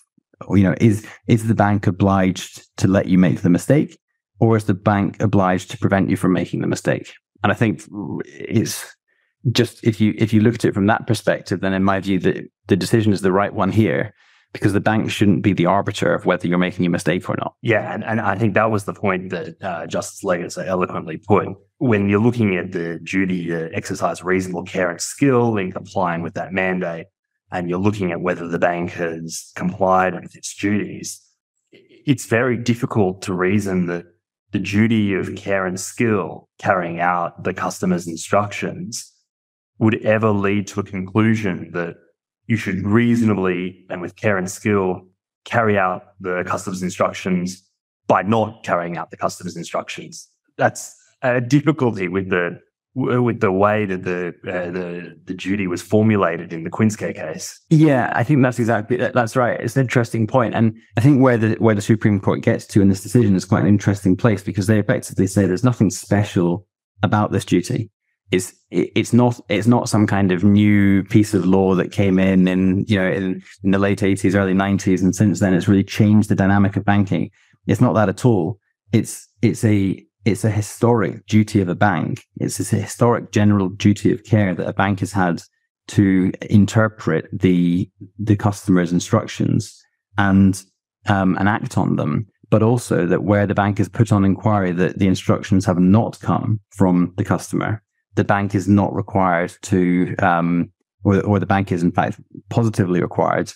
You 0.49 0.63
know, 0.63 0.75
is 0.81 1.07
is 1.27 1.47
the 1.47 1.55
bank 1.55 1.87
obliged 1.87 2.61
to 2.75 2.89
let 2.89 3.05
you 3.05 3.17
make 3.17 3.39
the 3.41 3.49
mistake, 3.49 3.97
or 4.41 4.57
is 4.57 4.65
the 4.65 4.73
bank 4.73 5.21
obliged 5.21 5.71
to 5.71 5.77
prevent 5.77 6.09
you 6.09 6.17
from 6.17 6.33
making 6.33 6.59
the 6.59 6.67
mistake? 6.67 7.13
And 7.43 7.51
I 7.51 7.55
think 7.55 7.83
it's 8.25 8.95
just 9.51 9.83
if 9.83 9.99
you 9.99 10.13
if 10.17 10.31
you 10.33 10.41
look 10.41 10.55
at 10.55 10.65
it 10.65 10.73
from 10.73 10.87
that 10.87 11.05
perspective, 11.07 11.59
then 11.61 11.73
in 11.73 11.83
my 11.83 11.99
view, 11.99 12.19
the 12.19 12.47
the 12.67 12.75
decision 12.75 13.13
is 13.13 13.21
the 13.21 13.31
right 13.31 13.53
one 13.53 13.71
here 13.71 14.13
because 14.53 14.71
the 14.71 14.79
bank 14.79 15.09
shouldn't 15.09 15.41
be 15.41 15.51
the 15.51 15.65
arbiter 15.65 16.13
of 16.13 16.25
whether 16.25 16.47
you're 16.47 16.59
making 16.59 16.85
a 16.85 16.89
mistake 16.89 17.27
or 17.27 17.35
not. 17.37 17.55
Yeah, 17.61 17.91
and, 17.91 18.03
and 18.03 18.21
I 18.21 18.37
think 18.37 18.53
that 18.53 18.69
was 18.69 18.85
the 18.85 18.93
point 18.93 19.31
that 19.31 19.61
uh, 19.63 19.87
Justice 19.87 20.23
Leggatt 20.23 20.51
so 20.51 20.61
eloquently 20.61 21.17
put. 21.17 21.47
When 21.79 22.07
you're 22.07 22.21
looking 22.21 22.55
at 22.55 22.71
the 22.71 22.99
duty 23.03 23.47
to 23.47 23.73
exercise 23.73 24.23
reasonable 24.23 24.63
care 24.63 24.91
and 24.91 25.01
skill 25.01 25.57
in 25.57 25.71
complying 25.71 26.21
with 26.21 26.35
that 26.35 26.53
mandate, 26.53 27.07
and 27.51 27.67
you're 27.69 27.79
looking 27.79 28.11
at 28.11 28.21
whether 28.21 28.47
the 28.47 28.59
bank 28.59 28.91
has 28.91 29.51
complied 29.55 30.13
with 30.13 30.35
its 30.35 30.55
duties, 30.55 31.19
it's 31.71 32.27
very 32.27 32.55
difficult 32.55 33.23
to 33.23 33.33
reason 33.33 33.87
that 33.87 34.05
the 34.53 34.59
duty 34.59 35.13
of 35.15 35.27
mm. 35.27 35.37
care 35.37 35.65
and 35.65 35.79
skill 35.79 36.47
carrying 36.59 36.99
out 36.99 37.43
the 37.43 37.53
customer's 37.53 38.07
instructions 38.07 39.11
would 39.79 40.05
ever 40.05 40.29
lead 40.29 40.67
to 40.67 40.79
a 40.79 40.83
conclusion 40.83 41.71
that 41.73 41.95
you 42.47 42.55
should 42.55 42.85
reasonably 42.85 43.85
and 43.89 44.01
with 44.01 44.15
care 44.15 44.37
and 44.37 44.49
skill 44.49 45.01
carry 45.43 45.77
out 45.77 46.03
the 46.21 46.43
customer's 46.45 46.83
instructions 46.83 47.67
by 48.07 48.21
not 48.21 48.63
carrying 48.63 48.95
out 48.95 49.09
the 49.09 49.17
customer's 49.17 49.57
instructions. 49.57 50.29
That's 50.57 50.95
a 51.21 51.41
difficulty 51.41 52.07
with 52.07 52.29
the 52.29 52.59
with 52.95 53.39
the 53.39 53.51
way 53.51 53.85
that 53.85 54.03
the 54.03 54.33
uh, 54.47 54.69
the 54.71 55.19
the 55.25 55.33
duty 55.33 55.67
was 55.67 55.81
formulated 55.81 56.53
in 56.53 56.63
the 56.63 56.69
Quincecare 56.69 57.15
case. 57.15 57.59
Yeah, 57.69 58.11
I 58.15 58.23
think 58.23 58.43
that's 58.43 58.59
exactly 58.59 58.97
that's 58.97 59.35
right. 59.35 59.59
It's 59.59 59.75
an 59.75 59.81
interesting 59.81 60.27
point, 60.27 60.53
and 60.53 60.75
I 60.95 61.01
think 61.01 61.21
where 61.21 61.37
the 61.37 61.55
where 61.55 61.75
the 61.75 61.81
Supreme 61.81 62.19
Court 62.19 62.41
gets 62.41 62.65
to 62.67 62.81
in 62.81 62.89
this 62.89 63.01
decision 63.01 63.35
is 63.35 63.45
quite 63.45 63.63
an 63.63 63.67
interesting 63.67 64.15
place 64.15 64.43
because 64.43 64.67
they 64.67 64.79
effectively 64.79 65.27
say 65.27 65.45
there's 65.45 65.63
nothing 65.63 65.89
special 65.89 66.67
about 67.01 67.31
this 67.31 67.45
duty. 67.45 67.89
It's 68.31 68.53
it's 68.69 69.13
not 69.13 69.39
it's 69.49 69.67
not 69.67 69.89
some 69.89 70.05
kind 70.05 70.31
of 70.31 70.43
new 70.43 71.03
piece 71.03 71.33
of 71.33 71.45
law 71.45 71.75
that 71.75 71.91
came 71.91 72.19
in 72.19 72.47
in 72.47 72.85
you 72.87 72.99
know 72.99 73.09
in, 73.09 73.43
in 73.63 73.71
the 73.71 73.79
late 73.79 73.99
80s, 73.99 74.35
early 74.35 74.53
90s, 74.53 75.01
and 75.01 75.15
since 75.15 75.39
then 75.39 75.53
it's 75.53 75.67
really 75.67 75.83
changed 75.83 76.29
the 76.29 76.35
dynamic 76.35 76.75
of 76.75 76.85
banking. 76.85 77.31
It's 77.65 77.81
not 77.81 77.93
that 77.93 78.09
at 78.09 78.23
all. 78.25 78.59
It's 78.91 79.27
it's 79.41 79.63
a 79.63 80.05
it's 80.25 80.43
a 80.43 80.49
historic 80.49 81.25
duty 81.27 81.61
of 81.61 81.69
a 81.69 81.75
bank. 81.75 82.23
It's 82.37 82.59
a 82.71 82.77
historic 82.77 83.31
general 83.31 83.69
duty 83.69 84.11
of 84.11 84.23
care 84.23 84.55
that 84.55 84.67
a 84.67 84.73
bank 84.73 84.99
has 85.01 85.11
had 85.11 85.41
to 85.89 86.31
interpret 86.49 87.27
the 87.33 87.89
the 88.17 88.35
customer's 88.35 88.93
instructions 88.93 89.81
and 90.17 90.63
um, 91.07 91.37
and 91.37 91.49
act 91.49 91.77
on 91.77 91.97
them. 91.97 92.27
But 92.49 92.63
also 92.63 93.05
that 93.07 93.23
where 93.23 93.47
the 93.47 93.55
bank 93.55 93.79
has 93.79 93.89
put 93.89 94.11
on 94.11 94.23
inquiry 94.23 94.71
that 94.73 94.99
the 94.99 95.07
instructions 95.07 95.65
have 95.65 95.79
not 95.79 96.19
come 96.19 96.59
from 96.69 97.13
the 97.17 97.23
customer, 97.23 97.81
the 98.15 98.23
bank 98.23 98.55
is 98.55 98.67
not 98.67 98.93
required 98.93 99.53
to 99.63 100.15
um, 100.19 100.71
or, 101.03 101.19
or 101.21 101.39
the 101.39 101.45
bank 101.45 101.71
is 101.71 101.83
in 101.83 101.91
fact 101.91 102.19
positively 102.49 103.01
required 103.01 103.51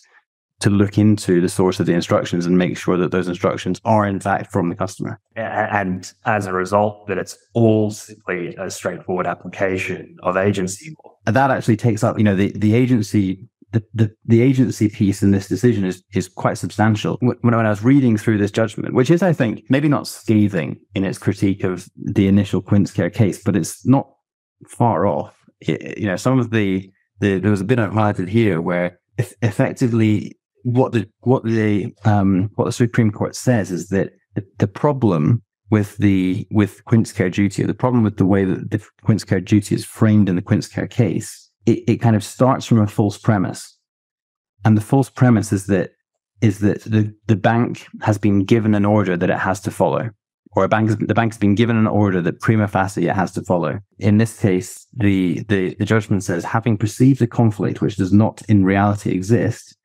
to 0.59 0.69
look 0.69 0.97
into 0.97 1.39
the 1.39 1.49
source 1.49 1.79
of 1.79 1.85
the 1.85 1.93
instructions 1.93 2.45
and 2.45 2.57
make 2.57 2.77
sure 2.77 2.97
that 2.97 3.11
those 3.11 3.27
instructions 3.27 3.79
are 3.85 4.07
in 4.07 4.19
fact 4.19 4.51
from 4.51 4.69
the 4.69 4.75
customer. 4.75 5.19
And 5.35 6.11
as 6.25 6.47
a 6.47 6.53
result, 6.53 7.07
that 7.07 7.17
it's 7.17 7.37
all 7.53 7.91
simply 7.91 8.55
a 8.55 8.69
straightforward 8.71 9.27
application 9.27 10.17
of 10.23 10.35
agency 10.35 10.95
law. 11.03 11.13
And 11.27 11.35
that 11.35 11.51
actually 11.51 11.77
takes 11.77 12.03
up, 12.03 12.17
you 12.17 12.23
know, 12.23 12.35
the, 12.35 12.51
the 12.55 12.73
agency 12.73 13.47
the, 13.73 13.83
the, 13.93 14.15
the 14.25 14.41
agency 14.41 14.87
piece 14.87 15.21
in 15.21 15.31
this 15.31 15.49
decision 15.49 15.83
is 15.83 16.01
is 16.13 16.29
quite 16.29 16.57
substantial. 16.57 17.17
When, 17.19 17.37
when 17.41 17.53
I 17.53 17.69
was 17.69 17.83
reading 17.83 18.15
through 18.15 18.37
this 18.37 18.49
judgment, 18.49 18.93
which 18.93 19.11
is, 19.11 19.21
I 19.21 19.33
think, 19.33 19.63
maybe 19.69 19.89
not 19.89 20.07
scathing 20.07 20.79
in 20.95 21.03
its 21.03 21.17
critique 21.17 21.65
of 21.65 21.89
the 21.97 22.29
initial 22.29 22.61
QuinceCare 22.61 23.13
case, 23.13 23.43
but 23.43 23.57
it's 23.57 23.85
not 23.85 24.09
far 24.69 25.05
off. 25.05 25.35
It, 25.59 25.97
you 25.97 26.05
know, 26.05 26.15
some 26.15 26.39
of 26.39 26.51
the, 26.51 26.89
the 27.19 27.39
there 27.39 27.51
was 27.51 27.61
a 27.61 27.65
bit 27.65 27.77
highlighted 27.77 28.29
here 28.29 28.61
where 28.61 28.99
effectively 29.41 30.37
what 30.67 30.91
the 30.91 31.07
what 31.21 31.45
the 31.45 31.93
um, 32.03 32.49
what 32.55 32.65
the 32.65 32.73
Supreme 32.73 33.09
Court 33.09 33.37
says 33.37 33.71
is 33.71 33.87
that 33.87 34.11
the, 34.35 34.45
the 34.57 34.67
problem 34.67 35.41
with 35.69 35.95
the 35.95 36.45
with 36.51 36.83
QuinceCare 36.85 37.31
duty, 37.31 37.63
the 37.63 37.73
problem 37.73 38.03
with 38.03 38.17
the 38.17 38.25
way 38.25 38.43
that 38.43 38.69
the 38.69 38.85
QuinceCare 39.05 39.45
duty 39.45 39.75
is 39.75 39.85
framed 39.85 40.27
in 40.27 40.35
the 40.35 40.41
QuinceCare 40.41 40.89
case, 40.89 41.49
it, 41.65 41.83
it 41.87 41.97
kind 41.97 42.17
of 42.17 42.23
starts 42.23 42.65
from 42.65 42.81
a 42.81 42.87
false 42.87 43.17
premise, 43.17 43.77
and 44.65 44.75
the 44.75 44.81
false 44.81 45.09
premise 45.09 45.53
is 45.53 45.67
that 45.67 45.91
is 46.41 46.59
that 46.59 46.81
the, 46.83 47.15
the 47.27 47.37
bank 47.37 47.87
has 48.01 48.17
been 48.17 48.43
given 48.43 48.75
an 48.75 48.83
order 48.83 49.15
that 49.15 49.29
it 49.29 49.39
has 49.39 49.61
to 49.61 49.71
follow, 49.71 50.09
or 50.51 50.65
a 50.65 50.67
bank 50.67 50.89
the 50.99 51.15
bank 51.15 51.31
has 51.31 51.39
been 51.39 51.55
given 51.55 51.77
an 51.77 51.87
order 51.87 52.21
that 52.21 52.41
prima 52.41 52.67
facie 52.67 53.07
it 53.07 53.15
has 53.15 53.31
to 53.31 53.41
follow. 53.43 53.79
In 53.99 54.17
this 54.17 54.37
case, 54.37 54.85
the, 54.93 55.45
the 55.47 55.75
the 55.75 55.85
judgment 55.85 56.25
says, 56.25 56.43
having 56.43 56.77
perceived 56.77 57.21
a 57.21 57.27
conflict 57.27 57.79
which 57.79 57.95
does 57.95 58.11
not 58.11 58.41
in 58.49 58.65
reality 58.65 59.11
exist, 59.11 59.76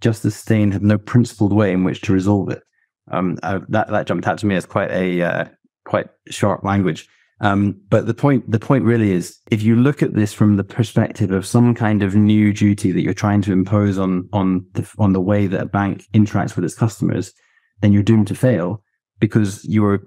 Justice 0.00 0.36
Steyn 0.36 0.72
had 0.72 0.82
no 0.82 0.98
principled 0.98 1.52
way 1.52 1.72
in 1.72 1.84
which 1.84 2.00
to 2.02 2.12
resolve 2.12 2.50
it. 2.50 2.62
Um, 3.10 3.38
uh, 3.42 3.60
that 3.68 3.88
that 3.88 4.06
jumped 4.06 4.26
out 4.26 4.38
to 4.38 4.46
me 4.46 4.56
as 4.56 4.66
quite 4.66 4.90
a 4.90 5.22
uh, 5.22 5.44
quite 5.84 6.08
sharp 6.28 6.64
language. 6.64 7.08
Um, 7.40 7.80
but 7.90 8.06
the 8.06 8.14
point 8.14 8.50
the 8.50 8.58
point 8.58 8.84
really 8.84 9.12
is, 9.12 9.38
if 9.50 9.62
you 9.62 9.76
look 9.76 10.02
at 10.02 10.14
this 10.14 10.32
from 10.32 10.56
the 10.56 10.64
perspective 10.64 11.30
of 11.30 11.46
some 11.46 11.74
kind 11.74 12.02
of 12.02 12.14
new 12.14 12.52
duty 12.52 12.92
that 12.92 13.02
you're 13.02 13.14
trying 13.14 13.42
to 13.42 13.52
impose 13.52 13.98
on 13.98 14.28
on 14.32 14.66
the 14.72 14.90
on 14.98 15.12
the 15.12 15.20
way 15.20 15.46
that 15.46 15.60
a 15.60 15.66
bank 15.66 16.04
interacts 16.14 16.56
with 16.56 16.64
its 16.64 16.74
customers, 16.74 17.32
then 17.80 17.92
you're 17.92 18.02
doomed 18.02 18.26
to 18.28 18.34
fail 18.34 18.82
because 19.20 19.64
you're 19.64 20.02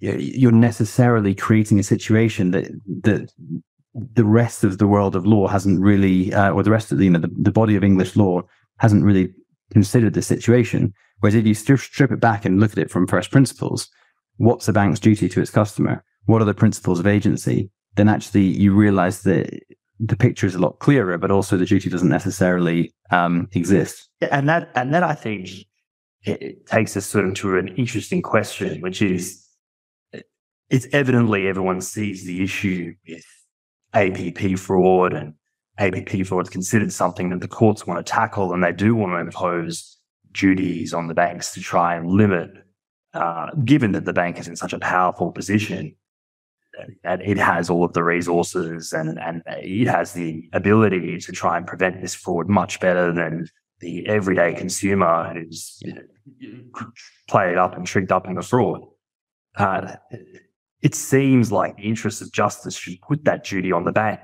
you're 0.00 0.52
necessarily 0.52 1.34
creating 1.34 1.78
a 1.78 1.84
situation 1.84 2.50
that 2.50 2.68
that 3.02 3.30
the 3.94 4.24
rest 4.24 4.64
of 4.64 4.78
the 4.78 4.86
world 4.86 5.14
of 5.14 5.26
law 5.26 5.46
hasn't 5.46 5.80
really, 5.80 6.32
uh, 6.32 6.50
or 6.50 6.62
the 6.62 6.70
rest 6.70 6.92
of 6.92 6.98
the, 6.98 7.04
you 7.04 7.10
know 7.10 7.20
the, 7.20 7.30
the 7.38 7.52
body 7.52 7.76
of 7.76 7.84
English 7.84 8.16
law 8.16 8.42
hasn't 8.82 9.04
really 9.04 9.32
considered 9.72 10.12
the 10.12 10.22
situation. 10.22 10.92
Whereas 11.20 11.36
if 11.36 11.46
you 11.46 11.54
strip 11.54 12.10
it 12.10 12.20
back 12.20 12.44
and 12.44 12.58
look 12.58 12.72
at 12.72 12.78
it 12.78 12.90
from 12.90 13.06
first 13.06 13.30
principles, 13.30 13.88
what's 14.38 14.66
a 14.66 14.72
bank's 14.72 14.98
duty 14.98 15.28
to 15.28 15.40
its 15.40 15.52
customer? 15.52 16.04
What 16.26 16.42
are 16.42 16.46
the 16.46 16.52
principles 16.52 16.98
of 16.98 17.06
agency? 17.06 17.70
Then 17.94 18.08
actually 18.08 18.42
you 18.42 18.74
realize 18.74 19.22
that 19.22 19.48
the 20.00 20.16
picture 20.16 20.48
is 20.48 20.56
a 20.56 20.58
lot 20.58 20.80
clearer, 20.80 21.16
but 21.16 21.30
also 21.30 21.56
the 21.56 21.64
duty 21.64 21.88
doesn't 21.90 22.08
necessarily 22.08 22.92
um, 23.12 23.48
exist. 23.52 24.08
And 24.20 24.48
that, 24.48 24.72
and 24.74 24.92
that 24.92 25.04
I 25.04 25.14
think 25.14 25.48
it 26.24 26.66
takes 26.66 26.96
us 26.96 27.06
sort 27.06 27.26
of 27.26 27.34
to 27.34 27.58
an 27.58 27.68
interesting 27.76 28.20
question, 28.20 28.80
which 28.80 29.00
is 29.00 29.46
it's 30.70 30.88
evidently 30.92 31.46
everyone 31.46 31.82
sees 31.82 32.24
the 32.24 32.42
issue 32.42 32.94
with 33.06 33.24
APP 33.94 34.58
fraud 34.58 35.12
and 35.12 35.34
APP 35.78 36.26
fraud 36.26 36.46
is 36.46 36.50
considered 36.50 36.92
something 36.92 37.30
that 37.30 37.40
the 37.40 37.48
courts 37.48 37.86
want 37.86 38.04
to 38.04 38.10
tackle 38.10 38.52
and 38.52 38.62
they 38.62 38.72
do 38.72 38.94
want 38.94 39.12
to 39.12 39.18
impose 39.18 39.98
duties 40.32 40.92
on 40.92 41.08
the 41.08 41.14
banks 41.14 41.52
to 41.54 41.60
try 41.60 41.94
and 41.94 42.10
limit, 42.10 42.50
uh, 43.14 43.50
given 43.64 43.92
that 43.92 44.04
the 44.04 44.12
bank 44.12 44.38
is 44.38 44.48
in 44.48 44.56
such 44.56 44.72
a 44.72 44.78
powerful 44.78 45.32
position 45.32 45.94
that 47.04 47.20
it 47.20 47.36
has 47.36 47.68
all 47.68 47.84
of 47.84 47.92
the 47.92 48.02
resources 48.02 48.92
and, 48.92 49.18
and 49.18 49.42
it 49.46 49.86
has 49.86 50.12
the 50.12 50.48
ability 50.52 51.18
to 51.18 51.32
try 51.32 51.56
and 51.56 51.66
prevent 51.66 52.00
this 52.00 52.14
fraud 52.14 52.48
much 52.48 52.80
better 52.80 53.12
than 53.12 53.46
the 53.80 54.06
everyday 54.06 54.54
consumer 54.54 55.32
who's 55.34 55.78
you 55.82 55.94
know, 55.94 56.86
played 57.28 57.58
up 57.58 57.76
and 57.76 57.86
tricked 57.86 58.12
up 58.12 58.26
in 58.26 58.34
the 58.34 58.42
fraud. 58.42 58.80
Uh, 59.56 59.96
it 60.80 60.94
seems 60.94 61.52
like 61.52 61.76
the 61.76 61.82
interests 61.82 62.22
of 62.22 62.32
justice 62.32 62.74
should 62.74 63.00
put 63.02 63.24
that 63.24 63.44
duty 63.44 63.70
on 63.70 63.84
the 63.84 63.92
bank 63.92 64.20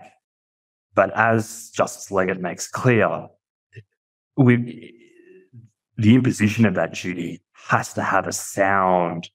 but 0.98 1.16
as 1.16 1.70
Justice 1.70 2.10
Leggatt 2.10 2.40
makes 2.40 2.66
clear, 2.66 3.28
we, 4.36 4.92
the 5.96 6.16
imposition 6.16 6.66
of 6.66 6.74
that 6.74 6.92
duty 6.92 7.40
has 7.68 7.94
to 7.94 8.02
have 8.02 8.26
a 8.26 8.32
sound 8.32 9.30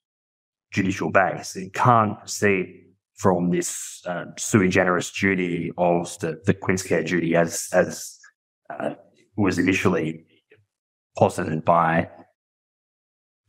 judicial 0.73 1.09
base. 1.09 1.55
It 1.55 1.73
can't 1.73 2.19
proceed 2.19 2.83
from 3.15 3.49
this 3.51 4.01
uh, 4.05 4.25
sui 4.37 4.67
generis 4.67 5.09
duty 5.09 5.71
of 5.77 6.19
the, 6.19 6.41
the 6.45 6.53
QuinceCare 6.53 7.07
duty 7.07 7.33
as, 7.33 7.69
as 7.71 8.19
uh, 8.69 8.95
was 9.37 9.57
initially 9.57 10.25
posited 11.17 11.63
by 11.63 12.09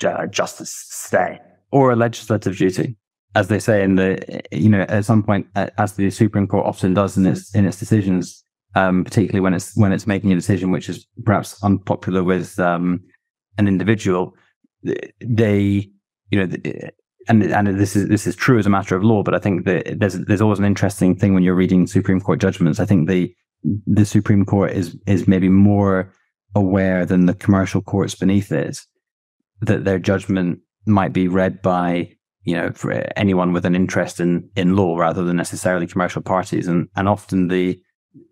uh, 0.06 0.26
Justice 0.28 0.72
Steyn. 0.88 1.40
Or 1.72 1.90
a 1.90 1.96
legislative 1.96 2.56
duty 2.56 2.96
as 3.34 3.48
they 3.48 3.58
say 3.58 3.82
in 3.82 3.96
the, 3.96 4.42
you 4.52 4.68
know, 4.68 4.82
at 4.82 5.04
some 5.04 5.22
point, 5.22 5.46
as 5.54 5.94
the 5.94 6.10
Supreme 6.10 6.46
Court 6.46 6.66
often 6.66 6.94
does 6.94 7.16
in 7.16 7.26
its 7.26 7.54
in 7.54 7.66
its 7.66 7.78
decisions, 7.78 8.44
um, 8.74 9.04
particularly 9.04 9.40
when 9.40 9.54
it's 9.54 9.76
when 9.76 9.92
it's 9.92 10.06
making 10.06 10.32
a 10.32 10.36
decision 10.36 10.70
which 10.70 10.88
is 10.88 11.06
perhaps 11.24 11.62
unpopular 11.62 12.22
with 12.22 12.58
um, 12.58 13.00
an 13.58 13.66
individual, 13.66 14.34
they, 15.20 15.90
you 16.30 16.46
know, 16.46 16.56
and 17.28 17.42
and 17.42 17.78
this 17.78 17.96
is 17.96 18.08
this 18.08 18.26
is 18.26 18.36
true 18.36 18.58
as 18.58 18.66
a 18.66 18.70
matter 18.70 18.94
of 18.94 19.02
law, 19.02 19.22
but 19.22 19.34
I 19.34 19.38
think 19.38 19.64
that 19.64 19.98
there's 19.98 20.14
there's 20.14 20.40
always 20.40 20.58
an 20.58 20.64
interesting 20.64 21.16
thing 21.16 21.34
when 21.34 21.42
you're 21.42 21.54
reading 21.54 21.86
Supreme 21.86 22.20
Court 22.20 22.40
judgments. 22.40 22.78
I 22.78 22.86
think 22.86 23.08
the 23.08 23.34
the 23.86 24.04
Supreme 24.04 24.44
Court 24.44 24.72
is 24.72 24.96
is 25.06 25.26
maybe 25.26 25.48
more 25.48 26.12
aware 26.54 27.04
than 27.04 27.26
the 27.26 27.34
commercial 27.34 27.82
courts 27.82 28.14
beneath 28.14 28.52
it 28.52 28.78
that 29.60 29.84
their 29.84 29.98
judgment 29.98 30.60
might 30.86 31.12
be 31.12 31.26
read 31.26 31.62
by 31.62 32.14
you 32.44 32.54
know, 32.54 32.70
for 32.74 32.92
anyone 33.16 33.52
with 33.52 33.64
an 33.64 33.74
interest 33.74 34.20
in, 34.20 34.48
in 34.54 34.76
law 34.76 34.96
rather 34.96 35.24
than 35.24 35.36
necessarily 35.36 35.86
commercial 35.86 36.22
parties. 36.22 36.66
And, 36.68 36.88
and 36.94 37.08
often 37.08 37.48
the, 37.48 37.80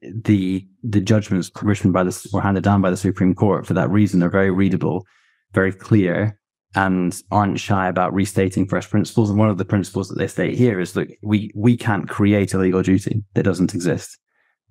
the, 0.02 0.66
the 0.82 1.00
judgments 1.00 1.50
written 1.62 1.92
by 1.92 2.04
the, 2.04 2.28
or 2.32 2.42
handed 2.42 2.62
down 2.64 2.82
by 2.82 2.90
the 2.90 2.96
Supreme 2.96 3.34
Court 3.34 3.66
for 3.66 3.74
that 3.74 3.90
reason 3.90 4.22
are 4.22 4.28
very 4.28 4.50
readable, 4.50 5.06
very 5.52 5.72
clear, 5.72 6.38
and 6.74 7.20
aren't 7.30 7.60
shy 7.60 7.88
about 7.88 8.14
restating 8.14 8.66
first 8.66 8.90
principles. 8.90 9.28
And 9.28 9.38
one 9.38 9.50
of 9.50 9.58
the 9.58 9.64
principles 9.64 10.08
that 10.08 10.18
they 10.18 10.26
state 10.26 10.56
here 10.56 10.80
is 10.80 10.92
that 10.92 11.08
we, 11.22 11.50
we 11.54 11.76
can't 11.76 12.08
create 12.08 12.54
a 12.54 12.58
legal 12.58 12.82
duty 12.82 13.24
that 13.34 13.42
doesn't 13.42 13.74
exist. 13.74 14.18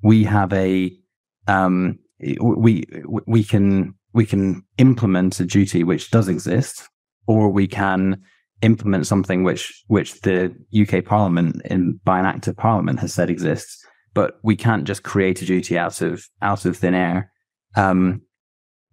We 0.01 0.23
have 0.23 0.51
a, 0.53 0.91
um, 1.47 1.99
we, 2.39 2.85
we 3.27 3.43
can, 3.43 3.93
we 4.13 4.25
can 4.25 4.63
implement 4.77 5.39
a 5.39 5.45
duty 5.45 5.83
which 5.83 6.11
does 6.11 6.27
exist, 6.27 6.87
or 7.27 7.49
we 7.49 7.67
can 7.67 8.21
implement 8.61 9.07
something 9.07 9.43
which 9.43 9.83
which 9.87 10.21
the 10.21 10.53
UK 10.79 11.03
Parliament 11.03 11.61
in 11.65 11.99
by 12.03 12.19
an 12.19 12.25
act 12.25 12.47
of 12.47 12.57
Parliament 12.57 12.99
has 12.99 13.13
said 13.13 13.29
exists, 13.29 13.83
but 14.13 14.39
we 14.43 14.55
can't 14.55 14.85
just 14.85 15.03
create 15.03 15.41
a 15.41 15.45
duty 15.45 15.77
out 15.77 16.01
of 16.01 16.25
out 16.41 16.65
of 16.65 16.77
thin 16.77 16.93
air. 16.93 17.31
Um, 17.75 18.21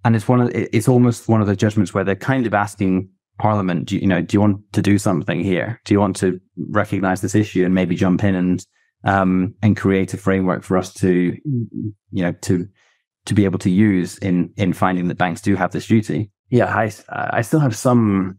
and 0.04 0.14
it's 0.16 0.28
one 0.28 0.40
of 0.40 0.50
it's 0.54 0.88
almost 0.88 1.28
one 1.28 1.40
of 1.40 1.46
the 1.46 1.56
judgments 1.56 1.92
where 1.92 2.04
they're 2.04 2.16
kind 2.16 2.46
of 2.46 2.54
asking 2.54 3.10
Parliament, 3.38 3.86
do 3.86 3.94
you, 3.94 4.02
you 4.02 4.06
know, 4.06 4.20
do 4.20 4.36
you 4.36 4.40
want 4.40 4.60
to 4.72 4.82
do 4.82 4.98
something 4.98 5.40
here? 5.40 5.80
Do 5.84 5.94
you 5.94 6.00
want 6.00 6.16
to 6.16 6.40
recognise 6.56 7.20
this 7.20 7.34
issue 7.34 7.64
and 7.64 7.74
maybe 7.74 7.94
jump 7.94 8.24
in 8.24 8.34
and 8.34 8.66
um, 9.04 9.54
and 9.62 9.76
create 9.76 10.12
a 10.12 10.16
framework 10.16 10.64
for 10.64 10.76
us 10.76 10.92
to 10.94 11.36
you 11.44 12.22
know 12.22 12.32
to 12.32 12.66
to 13.26 13.34
be 13.34 13.44
able 13.44 13.58
to 13.60 13.70
use 13.70 14.18
in 14.18 14.52
in 14.56 14.72
finding 14.72 15.08
that 15.08 15.18
banks 15.18 15.40
do 15.40 15.54
have 15.56 15.72
this 15.72 15.86
duty? 15.86 16.30
Yeah, 16.50 16.74
I 16.74 16.90
I 17.10 17.42
still 17.42 17.60
have 17.60 17.76
some 17.76 18.38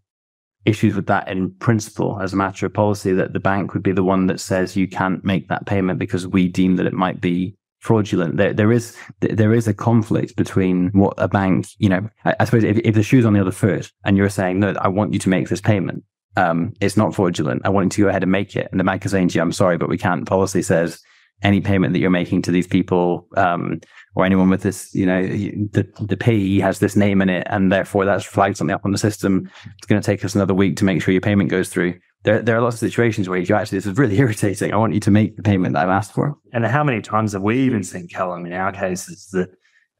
issues 0.66 0.96
with 0.96 1.08
that 1.08 1.28
in 1.28 1.52
principle 1.52 2.20
as 2.22 2.34
a 2.34 2.36
matter 2.36 2.66
of 2.66 2.74
policy 2.74 3.14
that 3.14 3.34
the 3.34 3.40
bank 3.40 3.74
would 3.74 3.84
be 3.84 3.92
the 3.92 4.04
one 4.04 4.28
that 4.28 4.40
says 4.40 4.76
you 4.76 4.88
can't 4.88 5.24
make 5.24 5.48
that 5.48 5.66
payment 5.66 6.00
because 6.00 6.28
we 6.28 6.48
deem 6.48 6.76
that 6.76 6.86
it 6.86 6.94
might 6.94 7.22
be 7.22 7.56
fraudulent. 7.80 8.38
There, 8.38 8.54
there 8.54 8.72
is 8.72 8.96
there 9.22 9.54
is 9.54 9.68
a 9.68 9.74
conflict 9.74 10.36
between 10.36 10.90
what 10.90 11.14
a 11.18 11.28
bank, 11.28 11.68
you 11.78 11.90
know, 11.90 12.10
I, 12.26 12.36
I 12.42 12.46
suppose 12.46 12.64
if, 12.64 12.78
if 12.80 12.96
the 12.96 13.04
shoe's 13.04 13.26
on 13.26 13.34
the 13.34 13.42
other 13.42 13.52
foot 13.52 13.92
and 14.04 14.18
you're 14.18 14.30
saying, 14.30 14.60
no, 14.60 14.74
I 14.80 14.90
want 14.90 15.14
you 15.14 15.20
to 15.20 15.30
make 15.30 15.50
this 15.50 15.62
payment, 15.62 16.04
um, 16.36 16.74
it's 16.82 16.98
not 16.98 17.16
fraudulent. 17.16 17.62
I 17.66 17.70
want 17.70 17.86
you 17.86 18.04
to 18.04 18.08
go 18.08 18.10
ahead 18.10 18.24
and 18.24 18.32
make 18.32 18.56
it. 18.56 18.68
And 18.72 18.80
the 18.80 18.84
bank 18.84 19.06
is 19.06 19.12
saying 19.12 19.30
to 19.30 19.36
you, 19.36 19.42
I'm 19.42 19.52
sorry, 19.52 19.78
but 19.78 19.90
we 19.90 19.98
can't. 19.98 20.28
Policy 20.28 20.62
says 20.62 21.02
any 21.42 21.62
payment 21.62 21.94
that 21.94 22.00
you're 22.00 22.10
making 22.10 22.42
to 22.44 22.52
these 22.52 22.68
people 22.68 23.28
um, 23.38 23.80
or 24.16 24.26
anyone 24.26 24.50
with 24.50 24.62
this, 24.62 24.94
you 24.94 25.06
know, 25.06 25.22
the, 25.26 25.88
the 26.02 26.18
payee 26.18 26.60
has 26.60 26.80
this 26.80 26.96
name 26.96 27.22
in 27.22 27.30
it, 27.30 27.48
and 27.50 27.72
therefore 27.72 28.06
that's 28.06 28.26
flagged 28.26 28.58
something 28.58 28.74
up 28.74 28.86
on 28.86 28.92
the 28.92 28.98
system. 28.98 29.50
It's 29.78 29.88
going 29.88 30.02
to 30.02 30.06
take 30.06 30.24
us 30.26 30.36
another 30.36 30.54
week 30.54 30.76
to 30.78 30.86
make 30.86 31.02
sure 31.02 31.14
your 31.14 31.22
payment 31.22 31.50
goes 31.50 31.70
through. 31.70 32.00
there, 32.24 32.42
there 32.42 32.58
are 32.58 32.62
lots 32.62 32.76
of 32.76 32.80
situations 32.80 33.30
where 33.30 33.40
you 33.40 33.46
go, 33.46 33.56
actually, 33.56 33.78
this 33.78 33.86
is 33.86 33.98
really 33.98 34.18
irritating. 34.20 34.74
I 34.74 34.78
want 34.78 34.94
you 34.94 35.00
to 35.02 35.12
make 35.12 35.38
the 35.38 35.44
payment 35.44 35.74
that 35.76 35.84
I've 35.84 35.90
asked 35.90 36.14
for. 36.14 36.36
And 36.52 36.66
how 36.66 36.84
many 36.84 37.02
times 37.02 37.34
have 37.34 37.42
we 37.42 37.60
even 37.62 37.84
seen, 37.84 38.08
Calum, 38.08 38.46
in 38.46 38.54
our 38.54 38.72
cases, 38.72 39.30
that 39.32 39.50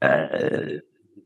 uh, 0.02 0.80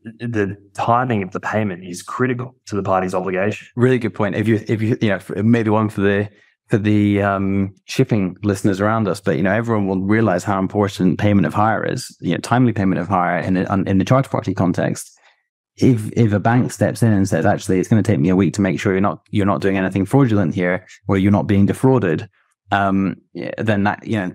the 0.04 0.56
timing 0.74 1.22
of 1.22 1.32
the 1.32 1.40
payment 1.40 1.84
is 1.84 2.02
critical 2.02 2.54
to 2.66 2.76
the 2.76 2.82
party's 2.82 3.14
obligation. 3.14 3.66
Really 3.74 3.98
good 3.98 4.14
point. 4.14 4.34
If 4.36 4.46
you, 4.46 4.62
if 4.68 4.82
you, 4.82 4.98
you 5.00 5.08
know, 5.08 5.20
maybe 5.42 5.70
one 5.70 5.88
for 5.88 6.02
the 6.02 6.28
for 6.68 6.78
the 6.78 7.22
um, 7.22 7.74
shipping 7.84 8.36
listeners 8.42 8.80
around 8.80 9.06
us, 9.06 9.20
but 9.20 9.36
you 9.36 9.42
know, 9.42 9.52
everyone 9.52 9.86
will 9.86 10.00
realize 10.00 10.44
how 10.44 10.58
important 10.58 11.18
payment 11.18 11.46
of 11.46 11.54
hire 11.54 11.84
is. 11.84 12.16
You 12.20 12.32
know, 12.32 12.38
timely 12.38 12.72
payment 12.72 13.00
of 13.00 13.08
hire 13.08 13.38
in 13.38 13.54
the, 13.54 13.84
in 13.86 13.98
the 13.98 14.04
charterparty 14.04 14.56
context. 14.56 15.10
If 15.76 16.10
if 16.12 16.32
a 16.32 16.40
bank 16.40 16.72
steps 16.72 17.02
in 17.02 17.12
and 17.12 17.28
says, 17.28 17.44
actually, 17.44 17.80
it's 17.80 17.88
going 17.88 18.02
to 18.02 18.06
take 18.10 18.20
me 18.20 18.28
a 18.28 18.36
week 18.36 18.54
to 18.54 18.60
make 18.60 18.78
sure 18.78 18.92
you're 18.92 19.00
not 19.00 19.26
you're 19.30 19.46
not 19.46 19.60
doing 19.60 19.76
anything 19.76 20.06
fraudulent 20.06 20.54
here, 20.54 20.86
or 21.08 21.18
you're 21.18 21.32
not 21.32 21.48
being 21.48 21.66
defrauded, 21.66 22.28
um, 22.70 23.16
then 23.58 23.82
that 23.84 24.06
you 24.06 24.16
know 24.16 24.32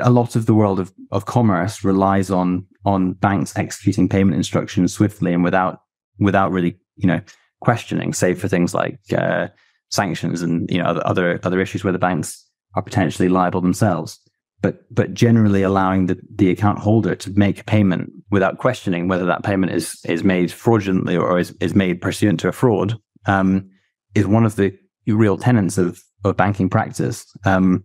a 0.00 0.10
lot 0.10 0.36
of 0.36 0.46
the 0.46 0.54
world 0.54 0.80
of, 0.80 0.92
of 1.10 1.26
commerce 1.26 1.84
relies 1.84 2.30
on 2.30 2.66
on 2.84 3.12
banks 3.12 3.56
executing 3.56 4.08
payment 4.08 4.36
instructions 4.36 4.92
swiftly 4.92 5.32
and 5.32 5.44
without 5.44 5.82
without 6.18 6.50
really 6.50 6.76
you 6.96 7.06
know 7.06 7.20
questioning, 7.60 8.12
save 8.12 8.40
for 8.40 8.48
things 8.48 8.74
like 8.74 8.98
uh, 9.16 9.46
sanctions 9.92 10.42
and 10.42 10.68
you 10.70 10.78
know 10.78 10.84
other, 10.84 11.38
other 11.44 11.60
issues 11.60 11.84
where 11.84 11.92
the 11.92 11.98
banks 11.98 12.44
are 12.74 12.82
potentially 12.82 13.28
liable 13.28 13.60
themselves. 13.60 14.18
But 14.62 14.82
but 14.94 15.12
generally 15.12 15.62
allowing 15.62 16.06
the, 16.06 16.20
the 16.34 16.50
account 16.50 16.78
holder 16.78 17.14
to 17.16 17.30
make 17.32 17.60
a 17.60 17.64
payment 17.64 18.10
without 18.30 18.58
questioning 18.58 19.08
whether 19.08 19.26
that 19.26 19.42
payment 19.42 19.72
is 19.72 20.00
is 20.04 20.24
made 20.24 20.50
fraudulently 20.52 21.16
or 21.16 21.38
is, 21.38 21.54
is 21.60 21.74
made 21.74 22.00
pursuant 22.00 22.40
to 22.40 22.48
a 22.48 22.52
fraud 22.52 22.96
um, 23.26 23.68
is 24.14 24.26
one 24.26 24.44
of 24.44 24.56
the 24.56 24.76
real 25.06 25.36
tenets 25.36 25.78
of 25.78 26.00
of 26.24 26.36
banking 26.36 26.68
practice. 26.68 27.26
Um, 27.44 27.84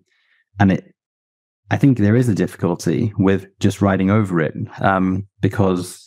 and 0.60 0.72
it, 0.72 0.94
I 1.72 1.78
think 1.78 1.98
there 1.98 2.16
is 2.16 2.30
a 2.30 2.36
difficulty 2.36 3.12
with 3.18 3.48
just 3.60 3.82
riding 3.82 4.10
over 4.10 4.40
it 4.40 4.54
um, 4.80 5.28
because 5.42 6.06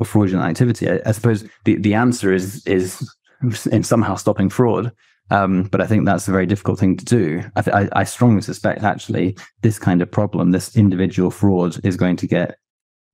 of 0.00 0.08
fraudulent 0.08 0.48
activity. 0.48 0.88
I, 0.88 1.00
I, 1.06 1.12
suppose 1.12 1.44
the, 1.64 1.76
the 1.76 1.94
answer 1.94 2.32
is 2.32 2.64
is 2.66 3.12
in 3.70 3.82
somehow 3.82 4.14
stopping 4.14 4.48
fraud. 4.48 4.92
Um, 5.30 5.64
but 5.64 5.80
I 5.80 5.86
think 5.86 6.04
that's 6.04 6.28
a 6.28 6.32
very 6.32 6.46
difficult 6.46 6.78
thing 6.78 6.96
to 6.96 7.04
do. 7.04 7.42
I, 7.56 7.62
th- 7.62 7.74
I, 7.74 7.88
I, 8.00 8.04
strongly 8.04 8.42
suspect 8.42 8.82
actually 8.82 9.36
this 9.62 9.78
kind 9.78 10.02
of 10.02 10.10
problem, 10.10 10.50
this 10.50 10.76
individual 10.76 11.30
fraud, 11.30 11.80
is 11.82 11.96
going 11.96 12.16
to 12.16 12.26
get 12.26 12.58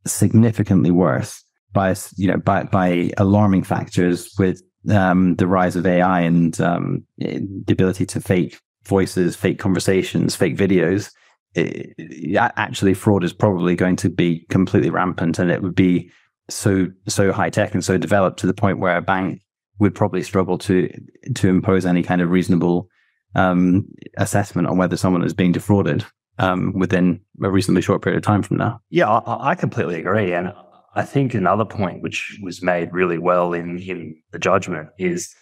significantly 0.06 0.90
worse 0.90 1.44
by 1.72 1.94
you 2.16 2.26
know 2.26 2.38
by 2.38 2.64
by 2.64 3.10
alarming 3.16 3.62
factors 3.62 4.34
with 4.38 4.60
um, 4.90 5.36
the 5.36 5.46
rise 5.46 5.76
of 5.76 5.86
AI 5.86 6.22
and 6.22 6.60
um, 6.60 7.04
the 7.18 7.72
ability 7.72 8.06
to 8.06 8.20
fake 8.20 8.58
voices, 8.86 9.36
fake 9.36 9.58
conversations, 9.58 10.34
fake 10.34 10.56
videos, 10.56 11.12
it, 11.54 11.94
actually 12.36 12.94
fraud 12.94 13.24
is 13.24 13.32
probably 13.32 13.74
going 13.74 13.96
to 13.96 14.08
be 14.08 14.46
completely 14.50 14.90
rampant, 14.90 15.38
and 15.38 15.50
it 15.50 15.62
would 15.62 15.74
be 15.74 16.10
so 16.48 16.86
so 17.06 17.32
high 17.32 17.50
tech 17.50 17.74
and 17.74 17.84
so 17.84 17.96
developed 17.96 18.38
to 18.40 18.46
the 18.46 18.54
point 18.54 18.78
where 18.78 18.96
a 18.96 19.02
bank 19.02 19.40
would 19.80 19.94
probably 19.94 20.22
struggle 20.22 20.58
to 20.58 20.88
to 21.34 21.48
impose 21.48 21.84
any 21.84 22.02
kind 22.02 22.20
of 22.20 22.30
reasonable 22.30 22.88
um, 23.34 23.88
assessment 24.18 24.68
on 24.68 24.76
whether 24.76 24.96
someone 24.96 25.24
is 25.24 25.34
being 25.34 25.52
defrauded 25.52 26.04
um, 26.38 26.72
within 26.78 27.20
a 27.42 27.50
reasonably 27.50 27.82
short 27.82 28.02
period 28.02 28.18
of 28.18 28.22
time 28.22 28.42
from 28.42 28.58
now. 28.58 28.80
Yeah, 28.90 29.08
I, 29.08 29.50
I 29.50 29.54
completely 29.54 30.00
agree, 30.00 30.32
and 30.32 30.52
I 30.94 31.02
think 31.02 31.34
another 31.34 31.64
point 31.64 32.02
which 32.02 32.38
was 32.42 32.62
made 32.62 32.92
really 32.92 33.18
well 33.18 33.52
in, 33.52 33.78
in 33.78 34.20
the 34.32 34.38
judgment 34.38 34.88
is 34.98 35.34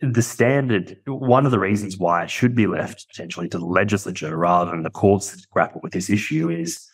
the 0.00 0.22
standard. 0.22 0.96
One 1.06 1.44
of 1.44 1.52
the 1.52 1.58
reasons 1.58 1.98
why 1.98 2.24
it 2.24 2.30
should 2.30 2.54
be 2.54 2.66
left 2.66 3.06
potentially 3.08 3.48
to 3.48 3.58
the 3.58 3.66
legislature 3.66 4.36
rather 4.36 4.70
than 4.70 4.82
the 4.82 4.90
courts 4.90 5.32
to 5.32 5.46
grapple 5.50 5.80
with 5.82 5.92
this 5.92 6.10
issue 6.10 6.50
is 6.50 6.88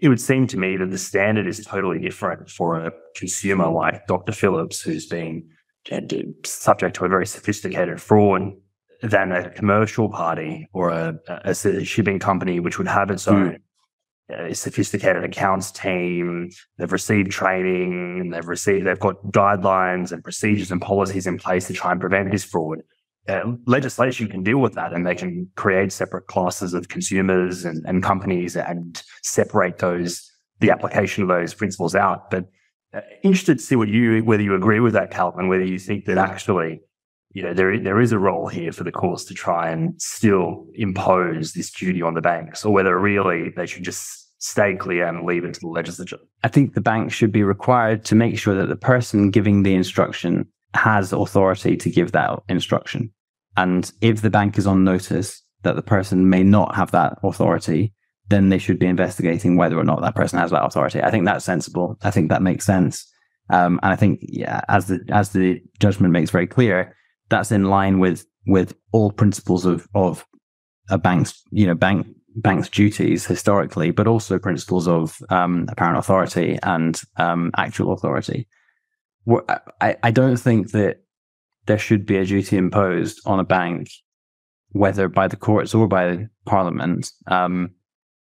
it 0.00 0.08
would 0.08 0.20
seem 0.20 0.46
to 0.48 0.58
me 0.58 0.76
that 0.76 0.90
the 0.90 0.98
standard 0.98 1.46
is 1.46 1.64
totally 1.64 1.98
different 1.98 2.48
for 2.48 2.78
a 2.78 2.92
consumer 3.14 3.68
like 3.68 4.06
Dr. 4.06 4.32
Phillips, 4.32 4.80
who's 4.80 5.06
been 5.06 5.48
uh, 5.92 6.00
subject 6.44 6.96
to 6.96 7.04
a 7.04 7.08
very 7.08 7.26
sophisticated 7.26 8.00
fraud 8.00 8.52
than 9.02 9.32
a 9.32 9.50
commercial 9.50 10.08
party 10.08 10.68
or 10.72 10.90
a, 10.90 11.18
a 11.44 11.54
shipping 11.84 12.18
company, 12.18 12.60
which 12.60 12.78
would 12.78 12.88
have 12.88 13.10
its 13.10 13.28
own 13.28 13.58
a 14.30 14.54
sophisticated 14.54 15.24
accounts 15.24 15.70
team. 15.70 16.50
They've 16.78 16.92
received 16.92 17.30
training. 17.30 18.30
They've 18.30 18.46
received. 18.46 18.86
They've 18.86 18.98
got 18.98 19.22
guidelines 19.26 20.12
and 20.12 20.22
procedures 20.22 20.70
and 20.70 20.80
policies 20.80 21.26
in 21.26 21.38
place 21.38 21.66
to 21.66 21.72
try 21.72 21.92
and 21.92 22.00
prevent 22.00 22.30
this 22.30 22.44
fraud. 22.44 22.82
Uh, 23.28 23.52
legislation 23.66 24.28
can 24.28 24.42
deal 24.42 24.58
with 24.58 24.74
that, 24.74 24.92
and 24.92 25.06
they 25.06 25.14
can 25.14 25.48
create 25.56 25.92
separate 25.92 26.26
classes 26.26 26.74
of 26.74 26.88
consumers 26.88 27.64
and, 27.64 27.84
and 27.86 28.02
companies 28.02 28.56
and 28.56 29.02
separate 29.22 29.78
those 29.78 30.26
the 30.60 30.70
application 30.70 31.22
of 31.22 31.28
those 31.28 31.54
principles 31.54 31.94
out. 31.94 32.30
But 32.30 32.46
uh, 32.92 33.00
interested 33.22 33.58
to 33.58 33.64
see 33.64 33.76
what 33.76 33.88
you 33.88 34.22
whether 34.24 34.42
you 34.42 34.54
agree 34.54 34.80
with 34.80 34.94
that, 34.94 35.10
Calum, 35.10 35.48
whether 35.48 35.64
you 35.64 35.78
think 35.78 36.06
that 36.06 36.18
actually 36.18 36.80
you 37.32 37.42
know, 37.42 37.54
there, 37.54 37.78
there 37.78 38.00
is 38.00 38.12
a 38.12 38.18
role 38.18 38.48
here 38.48 38.72
for 38.72 38.84
the 38.84 38.90
courts 38.90 39.24
to 39.24 39.34
try 39.34 39.70
and 39.70 40.00
still 40.00 40.66
impose 40.74 41.52
this 41.52 41.70
duty 41.70 42.02
on 42.02 42.14
the 42.14 42.20
banks, 42.20 42.64
or 42.64 42.72
whether 42.72 42.98
really 42.98 43.50
they 43.56 43.66
should 43.66 43.84
just 43.84 44.28
stay 44.42 44.74
clear 44.74 45.06
and 45.06 45.24
leave 45.24 45.44
it 45.44 45.54
to 45.54 45.60
the 45.60 45.68
legislature. 45.68 46.18
I 46.42 46.48
think 46.48 46.74
the 46.74 46.80
bank 46.80 47.12
should 47.12 47.30
be 47.30 47.42
required 47.42 48.04
to 48.06 48.14
make 48.14 48.38
sure 48.38 48.54
that 48.54 48.68
the 48.68 48.76
person 48.76 49.30
giving 49.30 49.62
the 49.62 49.74
instruction 49.74 50.48
has 50.74 51.12
authority 51.12 51.76
to 51.76 51.90
give 51.90 52.12
that 52.12 52.40
instruction. 52.48 53.12
And 53.56 53.90
if 54.00 54.22
the 54.22 54.30
bank 54.30 54.58
is 54.58 54.66
on 54.66 54.84
notice 54.84 55.42
that 55.62 55.76
the 55.76 55.82
person 55.82 56.30
may 56.30 56.42
not 56.42 56.74
have 56.74 56.90
that 56.92 57.18
authority, 57.22 57.92
then 58.28 58.48
they 58.48 58.58
should 58.58 58.78
be 58.78 58.86
investigating 58.86 59.56
whether 59.56 59.78
or 59.78 59.84
not 59.84 60.00
that 60.00 60.14
person 60.14 60.38
has 60.38 60.52
that 60.52 60.64
authority. 60.64 61.02
I 61.02 61.10
think 61.10 61.24
that's 61.24 61.44
sensible. 61.44 61.98
I 62.02 62.10
think 62.10 62.30
that 62.30 62.42
makes 62.42 62.64
sense. 62.64 63.06
Um, 63.50 63.80
and 63.82 63.92
I 63.92 63.96
think, 63.96 64.20
yeah, 64.22 64.60
as 64.68 64.86
the 64.86 65.00
as 65.10 65.30
the 65.30 65.60
judgment 65.80 66.12
makes 66.12 66.30
very 66.30 66.46
clear, 66.46 66.96
that's 67.28 67.50
in 67.50 67.64
line 67.64 67.98
with 67.98 68.24
with 68.46 68.74
all 68.92 69.10
principles 69.10 69.66
of 69.66 69.88
of 69.94 70.24
a 70.88 70.98
bank's 70.98 71.42
you 71.50 71.66
know 71.66 71.74
bank 71.74 72.06
bank's 72.36 72.68
duties 72.68 73.26
historically, 73.26 73.90
but 73.90 74.06
also 74.06 74.38
principles 74.38 74.86
of 74.86 75.20
um, 75.30 75.66
apparent 75.68 75.98
authority 75.98 76.58
and 76.62 77.00
um, 77.16 77.50
actual 77.56 77.92
authority. 77.92 78.46
I, 79.80 79.96
I 80.02 80.10
don't 80.10 80.36
think 80.36 80.72
that 80.72 81.02
there 81.66 81.78
should 81.78 82.06
be 82.06 82.16
a 82.16 82.24
duty 82.24 82.56
imposed 82.56 83.20
on 83.26 83.38
a 83.38 83.44
bank, 83.44 83.88
whether 84.70 85.08
by 85.08 85.28
the 85.28 85.36
courts 85.36 85.74
or 85.74 85.86
by 85.86 86.26
Parliament, 86.46 87.10
um, 87.26 87.74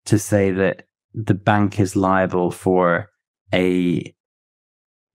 to 0.06 0.20
say 0.20 0.52
that 0.52 0.84
the 1.14 1.34
bank 1.34 1.80
is 1.80 1.96
liable 1.96 2.52
for 2.52 3.10
a 3.54 4.14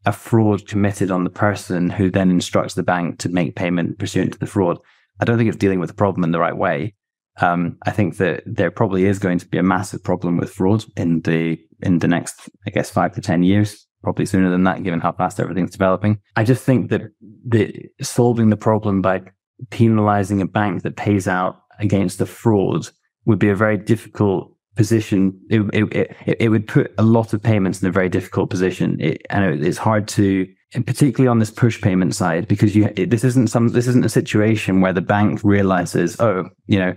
a 0.05 0.13
fraud 0.13 0.69
committed 0.69 1.11
on 1.11 1.25
the 1.25 1.31
person 1.31 1.91
who 1.91 2.11
then 2.11 2.31
instructs 2.31 2.75
the 2.75 2.83
bank 2.83 3.19
to 3.19 3.29
make 3.29 3.57
payment 3.57 3.99
pursuant 3.99 4.33
to 4.33 4.39
the 4.39 4.47
fraud. 4.47 4.79
I 5.19 5.25
don't 5.25 5.37
think 5.37 5.49
it's 5.49 5.59
dealing 5.59 5.81
with 5.81 5.89
the 5.89 5.97
problem 5.97 6.23
in 6.23 6.31
the 6.31 6.39
right 6.39 6.57
way. 6.57 6.95
Um, 7.41 7.77
I 7.85 7.91
think 7.91 8.17
that 8.19 8.45
there 8.47 8.71
probably 8.71 9.05
is 9.05 9.19
going 9.19 9.39
to 9.39 9.49
be 9.49 9.59
a 9.59 9.63
massive 9.63 10.05
problem 10.05 10.37
with 10.37 10.53
fraud 10.53 10.85
in 10.97 11.23
the 11.23 11.59
in 11.83 11.99
the 11.99 12.09
next, 12.09 12.49
I 12.67 12.71
guess, 12.71 12.89
five 12.89 13.15
to 13.15 13.21
ten 13.21 13.43
years, 13.43 13.86
probably 14.07 14.25
sooner 14.25 14.51
than 14.51 14.63
that, 14.63 14.85
given 14.85 15.01
how 15.01 15.11
fast 15.11 15.41
everything's 15.41 15.73
developing. 15.73 16.21
I 16.37 16.45
just 16.45 16.63
think 16.63 16.91
that 16.91 17.03
the 17.45 17.91
solving 18.01 18.51
the 18.51 18.57
problem 18.57 19.03
by 19.03 19.23
penalizing 19.71 20.41
a 20.41 20.47
bank 20.47 20.83
that 20.83 20.95
pays 20.95 21.27
out 21.27 21.61
against 21.81 22.19
the 22.19 22.27
fraud 22.27 22.89
would 23.25 23.41
be 23.41 23.49
a 23.49 23.57
very 23.57 23.77
difficult 23.77 24.55
position. 24.77 25.21
It, 25.51 25.63
it, 25.75 25.97
it, 25.97 26.37
it 26.39 26.49
would 26.51 26.69
put 26.69 26.95
a 26.99 27.03
lot 27.03 27.33
of 27.33 27.43
payments 27.43 27.83
in 27.83 27.89
a 27.89 27.91
very 27.91 28.09
difficult 28.09 28.49
position, 28.49 28.97
it, 29.01 29.27
and 29.29 29.65
it's 29.65 29.79
hard 29.79 30.07
to 30.19 30.47
particularly 30.85 31.27
on 31.27 31.41
this 31.41 31.51
push 31.51 31.81
payment 31.81 32.15
side, 32.15 32.47
because 32.47 32.77
you 32.77 32.89
this 32.95 33.25
isn't 33.25 33.49
some 33.49 33.69
this 33.69 33.89
isn't 33.89 34.05
a 34.05 34.09
situation 34.21 34.83
where 34.83 34.93
the 34.93 35.01
bank 35.01 35.41
realizes, 35.43 36.21
oh, 36.21 36.49
you 36.67 36.79
know, 36.79 36.95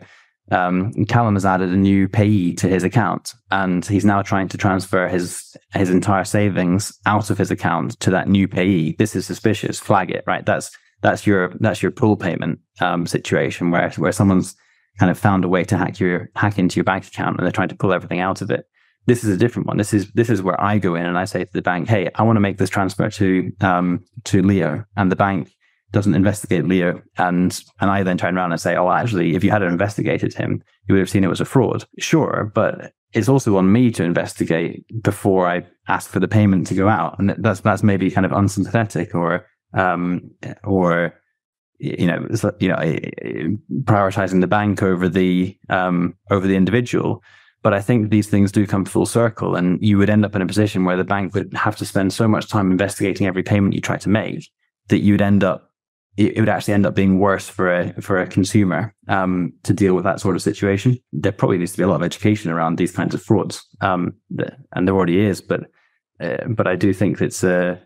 um, 0.51 0.93
Calum 1.05 1.35
has 1.35 1.45
added 1.45 1.69
a 1.69 1.77
new 1.77 2.07
payee 2.07 2.53
to 2.55 2.67
his 2.67 2.83
account, 2.83 3.33
and 3.51 3.85
he's 3.85 4.05
now 4.05 4.21
trying 4.21 4.47
to 4.49 4.57
transfer 4.57 5.07
his 5.07 5.55
his 5.73 5.89
entire 5.89 6.23
savings 6.23 6.97
out 7.05 7.29
of 7.29 7.37
his 7.37 7.51
account 7.51 7.99
to 7.99 8.09
that 8.11 8.27
new 8.27 8.47
payee. 8.47 8.95
This 8.97 9.15
is 9.15 9.25
suspicious. 9.25 9.79
Flag 9.79 10.11
it. 10.11 10.23
Right. 10.25 10.45
That's 10.45 10.71
that's 11.01 11.25
your 11.25 11.53
that's 11.59 11.81
your 11.81 11.91
pull 11.91 12.17
payment 12.17 12.59
um, 12.81 13.05
situation 13.05 13.71
where 13.71 13.89
where 13.91 14.11
someone's 14.11 14.55
kind 14.99 15.11
of 15.11 15.17
found 15.17 15.45
a 15.45 15.47
way 15.47 15.63
to 15.63 15.77
hack 15.77 15.99
your 15.99 16.29
hack 16.35 16.59
into 16.59 16.75
your 16.75 16.83
bank 16.83 17.07
account 17.07 17.37
and 17.37 17.45
they're 17.45 17.51
trying 17.51 17.69
to 17.69 17.75
pull 17.75 17.93
everything 17.93 18.19
out 18.19 18.41
of 18.41 18.51
it. 18.51 18.65
This 19.05 19.23
is 19.23 19.29
a 19.29 19.37
different 19.37 19.67
one. 19.67 19.77
This 19.77 19.93
is 19.93 20.11
this 20.13 20.29
is 20.29 20.41
where 20.41 20.59
I 20.61 20.77
go 20.77 20.95
in 20.95 21.05
and 21.05 21.17
I 21.17 21.25
say 21.25 21.45
to 21.45 21.53
the 21.53 21.61
bank, 21.61 21.87
"Hey, 21.87 22.09
I 22.15 22.23
want 22.23 22.35
to 22.35 22.41
make 22.41 22.57
this 22.57 22.69
transfer 22.69 23.09
to 23.09 23.51
um, 23.61 24.03
to 24.25 24.41
Leo," 24.41 24.83
and 24.97 25.11
the 25.11 25.15
bank 25.15 25.51
doesn't 25.91 26.15
investigate 26.15 26.65
Leo, 26.65 27.01
and 27.17 27.59
and 27.79 27.89
I 27.89 28.03
then 28.03 28.17
turn 28.17 28.37
around 28.37 28.51
and 28.51 28.61
say, 28.61 28.75
"Oh, 28.75 28.89
actually, 28.89 29.35
if 29.35 29.43
you 29.43 29.51
had 29.51 29.61
investigated 29.61 30.33
him, 30.33 30.63
you 30.87 30.95
would 30.95 30.99
have 30.99 31.09
seen 31.09 31.23
it 31.23 31.29
was 31.29 31.41
a 31.41 31.45
fraud." 31.45 31.85
Sure, 31.99 32.51
but 32.53 32.93
it's 33.13 33.29
also 33.29 33.57
on 33.57 33.71
me 33.71 33.91
to 33.91 34.03
investigate 34.03 34.85
before 35.01 35.49
I 35.49 35.65
ask 35.87 36.09
for 36.09 36.19
the 36.19 36.27
payment 36.27 36.67
to 36.67 36.75
go 36.75 36.87
out, 36.87 37.17
and 37.19 37.35
that's 37.39 37.61
that's 37.61 37.83
maybe 37.83 38.11
kind 38.11 38.25
of 38.25 38.31
unsympathetic 38.31 39.15
or 39.15 39.47
um 39.73 40.31
or 40.63 41.13
you 41.79 42.07
know, 42.07 42.27
you 42.59 42.67
know, 42.67 42.75
prioritizing 43.83 44.41
the 44.41 44.47
bank 44.47 44.83
over 44.83 45.07
the 45.07 45.57
um, 45.69 46.15
over 46.29 46.45
the 46.45 46.55
individual. 46.55 47.23
But 47.61 47.73
I 47.73 47.81
think 47.81 48.09
these 48.09 48.27
things 48.27 48.51
do 48.51 48.67
come 48.67 48.85
full 48.85 49.05
circle, 49.05 49.55
and 49.55 49.81
you 49.81 49.97
would 49.97 50.09
end 50.09 50.25
up 50.25 50.35
in 50.35 50.41
a 50.41 50.47
position 50.47 50.85
where 50.85 50.97
the 50.97 51.03
bank 51.03 51.33
would 51.33 51.53
have 51.53 51.75
to 51.77 51.85
spend 51.85 52.13
so 52.13 52.27
much 52.27 52.47
time 52.47 52.71
investigating 52.71 53.27
every 53.27 53.43
payment 53.43 53.73
you 53.73 53.81
try 53.81 53.97
to 53.97 54.09
make 54.09 54.49
that 54.89 54.99
you'd 54.99 55.21
end 55.21 55.43
up 55.43 55.68
it, 56.17 56.39
would 56.39 56.49
actually 56.49 56.73
end 56.73 56.85
up 56.85 56.95
being 56.95 57.19
worse 57.19 57.47
for 57.47 57.73
a 57.73 58.01
for 58.01 58.19
a 58.19 58.27
consumer 58.27 58.93
um, 59.07 59.53
to 59.63 59.73
deal 59.73 59.93
with 59.93 60.03
that 60.03 60.19
sort 60.19 60.35
of 60.35 60.41
situation. 60.41 60.97
There 61.11 61.31
probably 61.31 61.57
needs 61.57 61.71
to 61.71 61.77
be 61.77 61.83
a 61.83 61.87
lot 61.87 61.95
of 61.95 62.03
education 62.03 62.51
around 62.51 62.77
these 62.77 62.91
kinds 62.91 63.13
of 63.13 63.21
frauds, 63.21 63.65
um, 63.81 64.13
and 64.73 64.87
there 64.87 64.95
already 64.95 65.19
is. 65.19 65.41
But 65.41 65.61
uh, 66.19 66.47
but 66.49 66.67
I 66.67 66.75
do 66.75 66.93
think 66.93 67.21
it's 67.21 67.43
uh, 67.43 67.77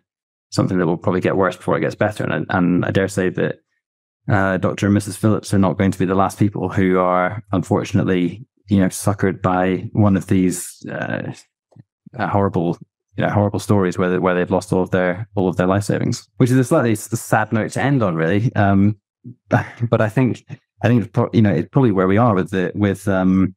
something 0.53 0.77
that 0.77 0.85
will 0.85 0.97
probably 0.97 1.21
get 1.21 1.37
worse 1.37 1.57
before 1.57 1.77
it 1.77 1.81
gets 1.81 1.95
better. 1.95 2.23
And, 2.23 2.45
and 2.49 2.85
I 2.85 2.91
dare 2.91 3.07
say 3.07 3.29
that 3.29 3.55
uh, 4.29 4.57
Dr. 4.57 4.87
and 4.87 4.95
Mrs. 4.95 5.17
Phillips 5.17 5.53
are 5.53 5.59
not 5.59 5.77
going 5.77 5.91
to 5.91 5.99
be 5.99 6.05
the 6.05 6.15
last 6.15 6.39
people 6.39 6.69
who 6.69 6.99
are 6.99 7.43
unfortunately, 7.51 8.45
you 8.69 8.79
know, 8.79 8.87
suckered 8.87 9.41
by 9.41 9.89
one 9.93 10.15
of 10.15 10.27
these 10.27 10.85
uh, 10.91 11.33
horrible, 12.17 12.77
you 13.17 13.23
know, 13.23 13.29
horrible 13.29 13.59
stories 13.59 13.97
where 13.97 14.09
they, 14.09 14.19
where 14.19 14.33
they've 14.33 14.49
lost 14.49 14.73
all 14.73 14.81
of 14.81 14.91
their 14.91 15.27
all 15.35 15.47
of 15.47 15.57
their 15.57 15.67
life 15.67 15.83
savings. 15.83 16.27
Which 16.37 16.51
is 16.51 16.57
a 16.57 16.63
slightly 16.63 16.95
sad 16.95 17.51
note 17.53 17.71
to 17.71 17.81
end 17.81 18.01
on, 18.01 18.15
really. 18.15 18.53
Um, 18.55 18.97
but 19.49 20.01
I 20.01 20.09
think 20.09 20.45
I 20.83 20.87
think 20.87 21.15
you 21.33 21.41
know 21.41 21.51
it's 21.51 21.69
probably 21.69 21.91
where 21.91 22.07
we 22.07 22.17
are 22.17 22.35
with 22.35 22.49
the 22.49 22.71
with 22.75 23.07
um, 23.07 23.55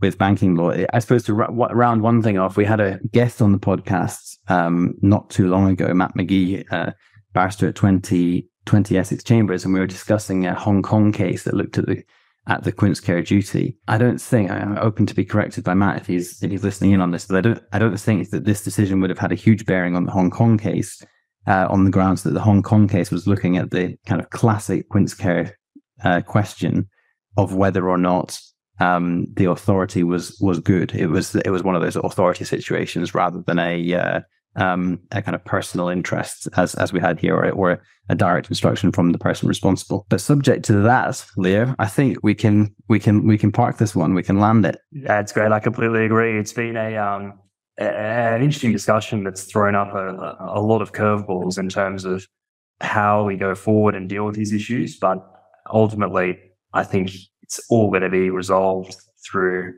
with 0.00 0.18
banking 0.18 0.56
law. 0.56 0.72
I 0.92 0.98
suppose 0.98 1.24
to 1.24 1.34
round 1.34 2.02
one 2.02 2.22
thing 2.22 2.38
off, 2.38 2.56
we 2.56 2.64
had 2.64 2.80
a 2.80 2.98
guest 3.12 3.40
on 3.40 3.52
the 3.52 3.58
podcast 3.58 4.38
um, 4.48 4.94
not 5.00 5.30
too 5.30 5.48
long 5.48 5.70
ago, 5.70 5.92
Matt 5.94 6.14
McGee, 6.14 6.64
uh, 6.70 6.92
barrister 7.32 7.68
at 7.68 7.74
20, 7.74 8.46
20 8.66 8.98
Essex 8.98 9.24
Chambers, 9.24 9.64
and 9.64 9.72
we 9.72 9.80
were 9.80 9.86
discussing 9.86 10.46
a 10.46 10.54
Hong 10.54 10.82
Kong 10.82 11.12
case 11.12 11.44
that 11.44 11.54
looked 11.54 11.78
at 11.78 11.86
the 11.86 12.02
at 12.48 12.62
the 12.64 12.72
Quincecare 12.72 13.26
duty. 13.26 13.76
I 13.88 13.98
don't 13.98 14.20
think 14.20 14.50
I'm 14.50 14.78
open 14.78 15.06
to 15.06 15.14
be 15.14 15.24
corrected 15.24 15.64
by 15.64 15.74
Matt 15.74 16.00
if 16.00 16.06
he's 16.06 16.42
if 16.42 16.50
he's 16.50 16.64
listening 16.64 16.92
in 16.92 17.00
on 17.00 17.10
this, 17.10 17.26
but 17.26 17.36
I 17.36 17.40
don't 17.40 17.62
I 17.72 17.78
don't 17.78 17.98
think 17.98 18.30
that 18.30 18.44
this 18.44 18.62
decision 18.62 19.00
would 19.00 19.10
have 19.10 19.18
had 19.18 19.32
a 19.32 19.36
huge 19.36 19.66
bearing 19.66 19.96
on 19.96 20.04
the 20.04 20.12
Hong 20.12 20.30
Kong 20.30 20.56
case, 20.56 21.02
uh, 21.46 21.66
on 21.68 21.84
the 21.84 21.90
grounds 21.90 22.22
that 22.22 22.34
the 22.34 22.40
Hong 22.40 22.62
Kong 22.62 22.88
case 22.88 23.10
was 23.10 23.26
looking 23.26 23.56
at 23.56 23.70
the 23.70 23.96
kind 24.06 24.20
of 24.20 24.30
classic 24.30 24.88
Quincecare 24.90 25.52
uh, 26.04 26.20
question 26.20 26.88
of 27.36 27.54
whether 27.54 27.88
or 27.88 27.98
not 27.98 28.38
um, 28.78 29.26
the 29.34 29.50
authority 29.50 30.04
was 30.04 30.36
was 30.40 30.60
good. 30.60 30.94
It 30.94 31.06
was 31.08 31.34
it 31.34 31.50
was 31.50 31.62
one 31.62 31.74
of 31.74 31.82
those 31.82 31.96
authority 31.96 32.44
situations 32.44 33.14
rather 33.14 33.42
than 33.46 33.58
a 33.58 33.94
uh, 33.94 34.20
um, 34.56 34.98
a 35.12 35.22
kind 35.22 35.34
of 35.34 35.44
personal 35.44 35.88
interest 35.88 36.48
as 36.56 36.74
as 36.74 36.92
we 36.92 37.00
had 37.00 37.20
here, 37.20 37.36
or, 37.36 37.50
or 37.50 37.82
a 38.08 38.14
direct 38.14 38.48
instruction 38.48 38.92
from 38.92 39.12
the 39.12 39.18
person 39.18 39.48
responsible. 39.48 40.06
But 40.08 40.20
subject 40.20 40.64
to 40.66 40.74
that, 40.82 41.24
Leo, 41.36 41.74
I 41.78 41.86
think 41.86 42.18
we 42.22 42.34
can 42.34 42.74
we 42.88 42.98
can 42.98 43.26
we 43.26 43.38
can 43.38 43.52
park 43.52 43.78
this 43.78 43.94
one. 43.94 44.14
We 44.14 44.22
can 44.22 44.40
land 44.40 44.64
it. 44.66 44.78
That's 44.92 45.32
great. 45.32 45.52
I 45.52 45.60
completely 45.60 46.04
agree. 46.04 46.38
It's 46.38 46.52
been 46.52 46.76
a 46.76 46.96
um 46.96 47.38
an 47.78 48.42
interesting 48.42 48.72
discussion 48.72 49.24
that's 49.24 49.44
thrown 49.44 49.74
up 49.74 49.94
a, 49.94 50.36
a 50.40 50.60
lot 50.60 50.80
of 50.80 50.92
curveballs 50.92 51.58
in 51.58 51.68
terms 51.68 52.04
of 52.04 52.26
how 52.80 53.24
we 53.24 53.36
go 53.36 53.54
forward 53.54 53.94
and 53.94 54.08
deal 54.08 54.24
with 54.24 54.34
these 54.34 54.52
issues. 54.52 54.96
But 54.98 55.18
ultimately, 55.72 56.38
I 56.72 56.84
think 56.84 57.10
it's 57.42 57.60
all 57.68 57.90
going 57.90 58.02
to 58.02 58.08
be 58.08 58.30
resolved 58.30 58.96
through 59.26 59.74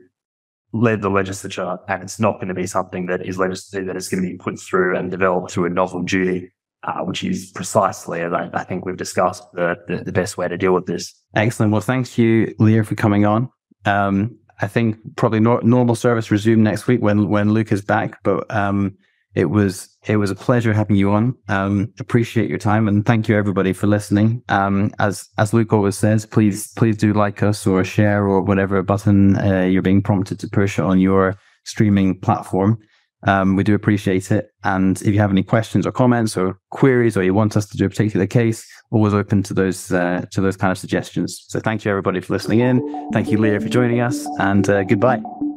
led 0.71 1.01
the 1.01 1.09
legislature, 1.09 1.77
and 1.87 2.03
it's 2.03 2.19
not 2.19 2.35
going 2.35 2.47
to 2.47 2.53
be 2.53 2.67
something 2.67 3.07
that 3.07 3.25
is 3.25 3.37
legislative 3.37 3.87
that 3.87 3.95
is 3.95 4.07
going 4.07 4.23
to 4.23 4.29
be 4.29 4.37
put 4.37 4.59
through 4.59 4.97
and 4.97 5.09
developed 5.09 5.51
through 5.51 5.65
a 5.65 5.69
novel 5.69 6.03
duty, 6.03 6.51
uh, 6.83 6.99
which 6.99 7.23
is 7.23 7.51
precisely, 7.55 8.21
as 8.21 8.33
I, 8.33 8.49
I 8.53 8.63
think 8.63 8.85
we've 8.85 8.97
discussed, 8.97 9.43
the, 9.53 9.75
the, 9.87 10.03
the 10.03 10.11
best 10.11 10.37
way 10.37 10.47
to 10.47 10.57
deal 10.57 10.73
with 10.73 10.85
this. 10.85 11.13
Excellent. 11.35 11.71
Well, 11.71 11.81
thank 11.81 12.17
you, 12.17 12.53
Leo, 12.59 12.83
for 12.83 12.95
coming 12.95 13.25
on. 13.25 13.49
Um, 13.85 14.37
I 14.61 14.67
think 14.67 14.97
probably 15.15 15.39
no, 15.39 15.57
normal 15.59 15.95
service 15.95 16.29
resume 16.31 16.63
next 16.63 16.85
week 16.85 17.01
when 17.01 17.29
when 17.29 17.53
Luke 17.53 17.71
is 17.71 17.81
back, 17.81 18.21
but 18.23 18.49
um, 18.53 18.97
it 19.35 19.45
was 19.45 19.89
it 20.07 20.17
was 20.17 20.31
a 20.31 20.35
pleasure 20.35 20.73
having 20.73 20.95
you 20.95 21.11
on. 21.11 21.35
Um, 21.47 21.93
appreciate 21.99 22.49
your 22.49 22.57
time 22.57 22.87
and 22.87 23.05
thank 23.05 23.27
you 23.27 23.37
everybody 23.37 23.73
for 23.73 23.87
listening. 23.87 24.41
Um, 24.49 24.91
as 24.99 25.27
as 25.37 25.53
Luke 25.53 25.73
always 25.73 25.97
says, 25.97 26.25
please 26.25 26.71
please 26.73 26.97
do 26.97 27.13
like 27.13 27.43
us 27.43 27.67
or 27.67 27.83
share 27.83 28.25
or 28.25 28.41
whatever 28.41 28.81
button 28.81 29.37
uh, 29.37 29.61
you're 29.61 29.81
being 29.81 30.01
prompted 30.01 30.39
to 30.39 30.47
push 30.47 30.79
on 30.79 30.99
your 30.99 31.35
streaming 31.65 32.19
platform. 32.19 32.79
Um, 33.23 33.55
we 33.55 33.63
do 33.63 33.75
appreciate 33.75 34.31
it. 34.31 34.51
And 34.63 34.99
if 35.01 35.07
you 35.07 35.19
have 35.19 35.31
any 35.31 35.43
questions 35.43 35.85
or 35.85 35.91
comments 35.91 36.37
or 36.37 36.57
queries, 36.71 37.17
or 37.17 37.23
you 37.23 37.33
want 37.33 37.57
us 37.57 37.67
to 37.67 37.77
do 37.77 37.85
a 37.85 37.89
particular 37.89 38.25
case, 38.25 38.65
always 38.91 39.13
open 39.13 39.43
to 39.43 39.53
those 39.53 39.91
uh, 39.91 40.25
to 40.31 40.41
those 40.41 40.57
kind 40.57 40.71
of 40.71 40.77
suggestions. 40.77 41.45
So 41.47 41.59
thank 41.59 41.85
you 41.85 41.91
everybody 41.91 42.21
for 42.21 42.33
listening 42.33 42.61
in. 42.61 43.09
Thank 43.11 43.29
you, 43.29 43.37
Leo, 43.37 43.59
for 43.59 43.69
joining 43.69 43.99
us, 43.99 44.25
and 44.39 44.67
uh, 44.69 44.83
goodbye. 44.83 45.48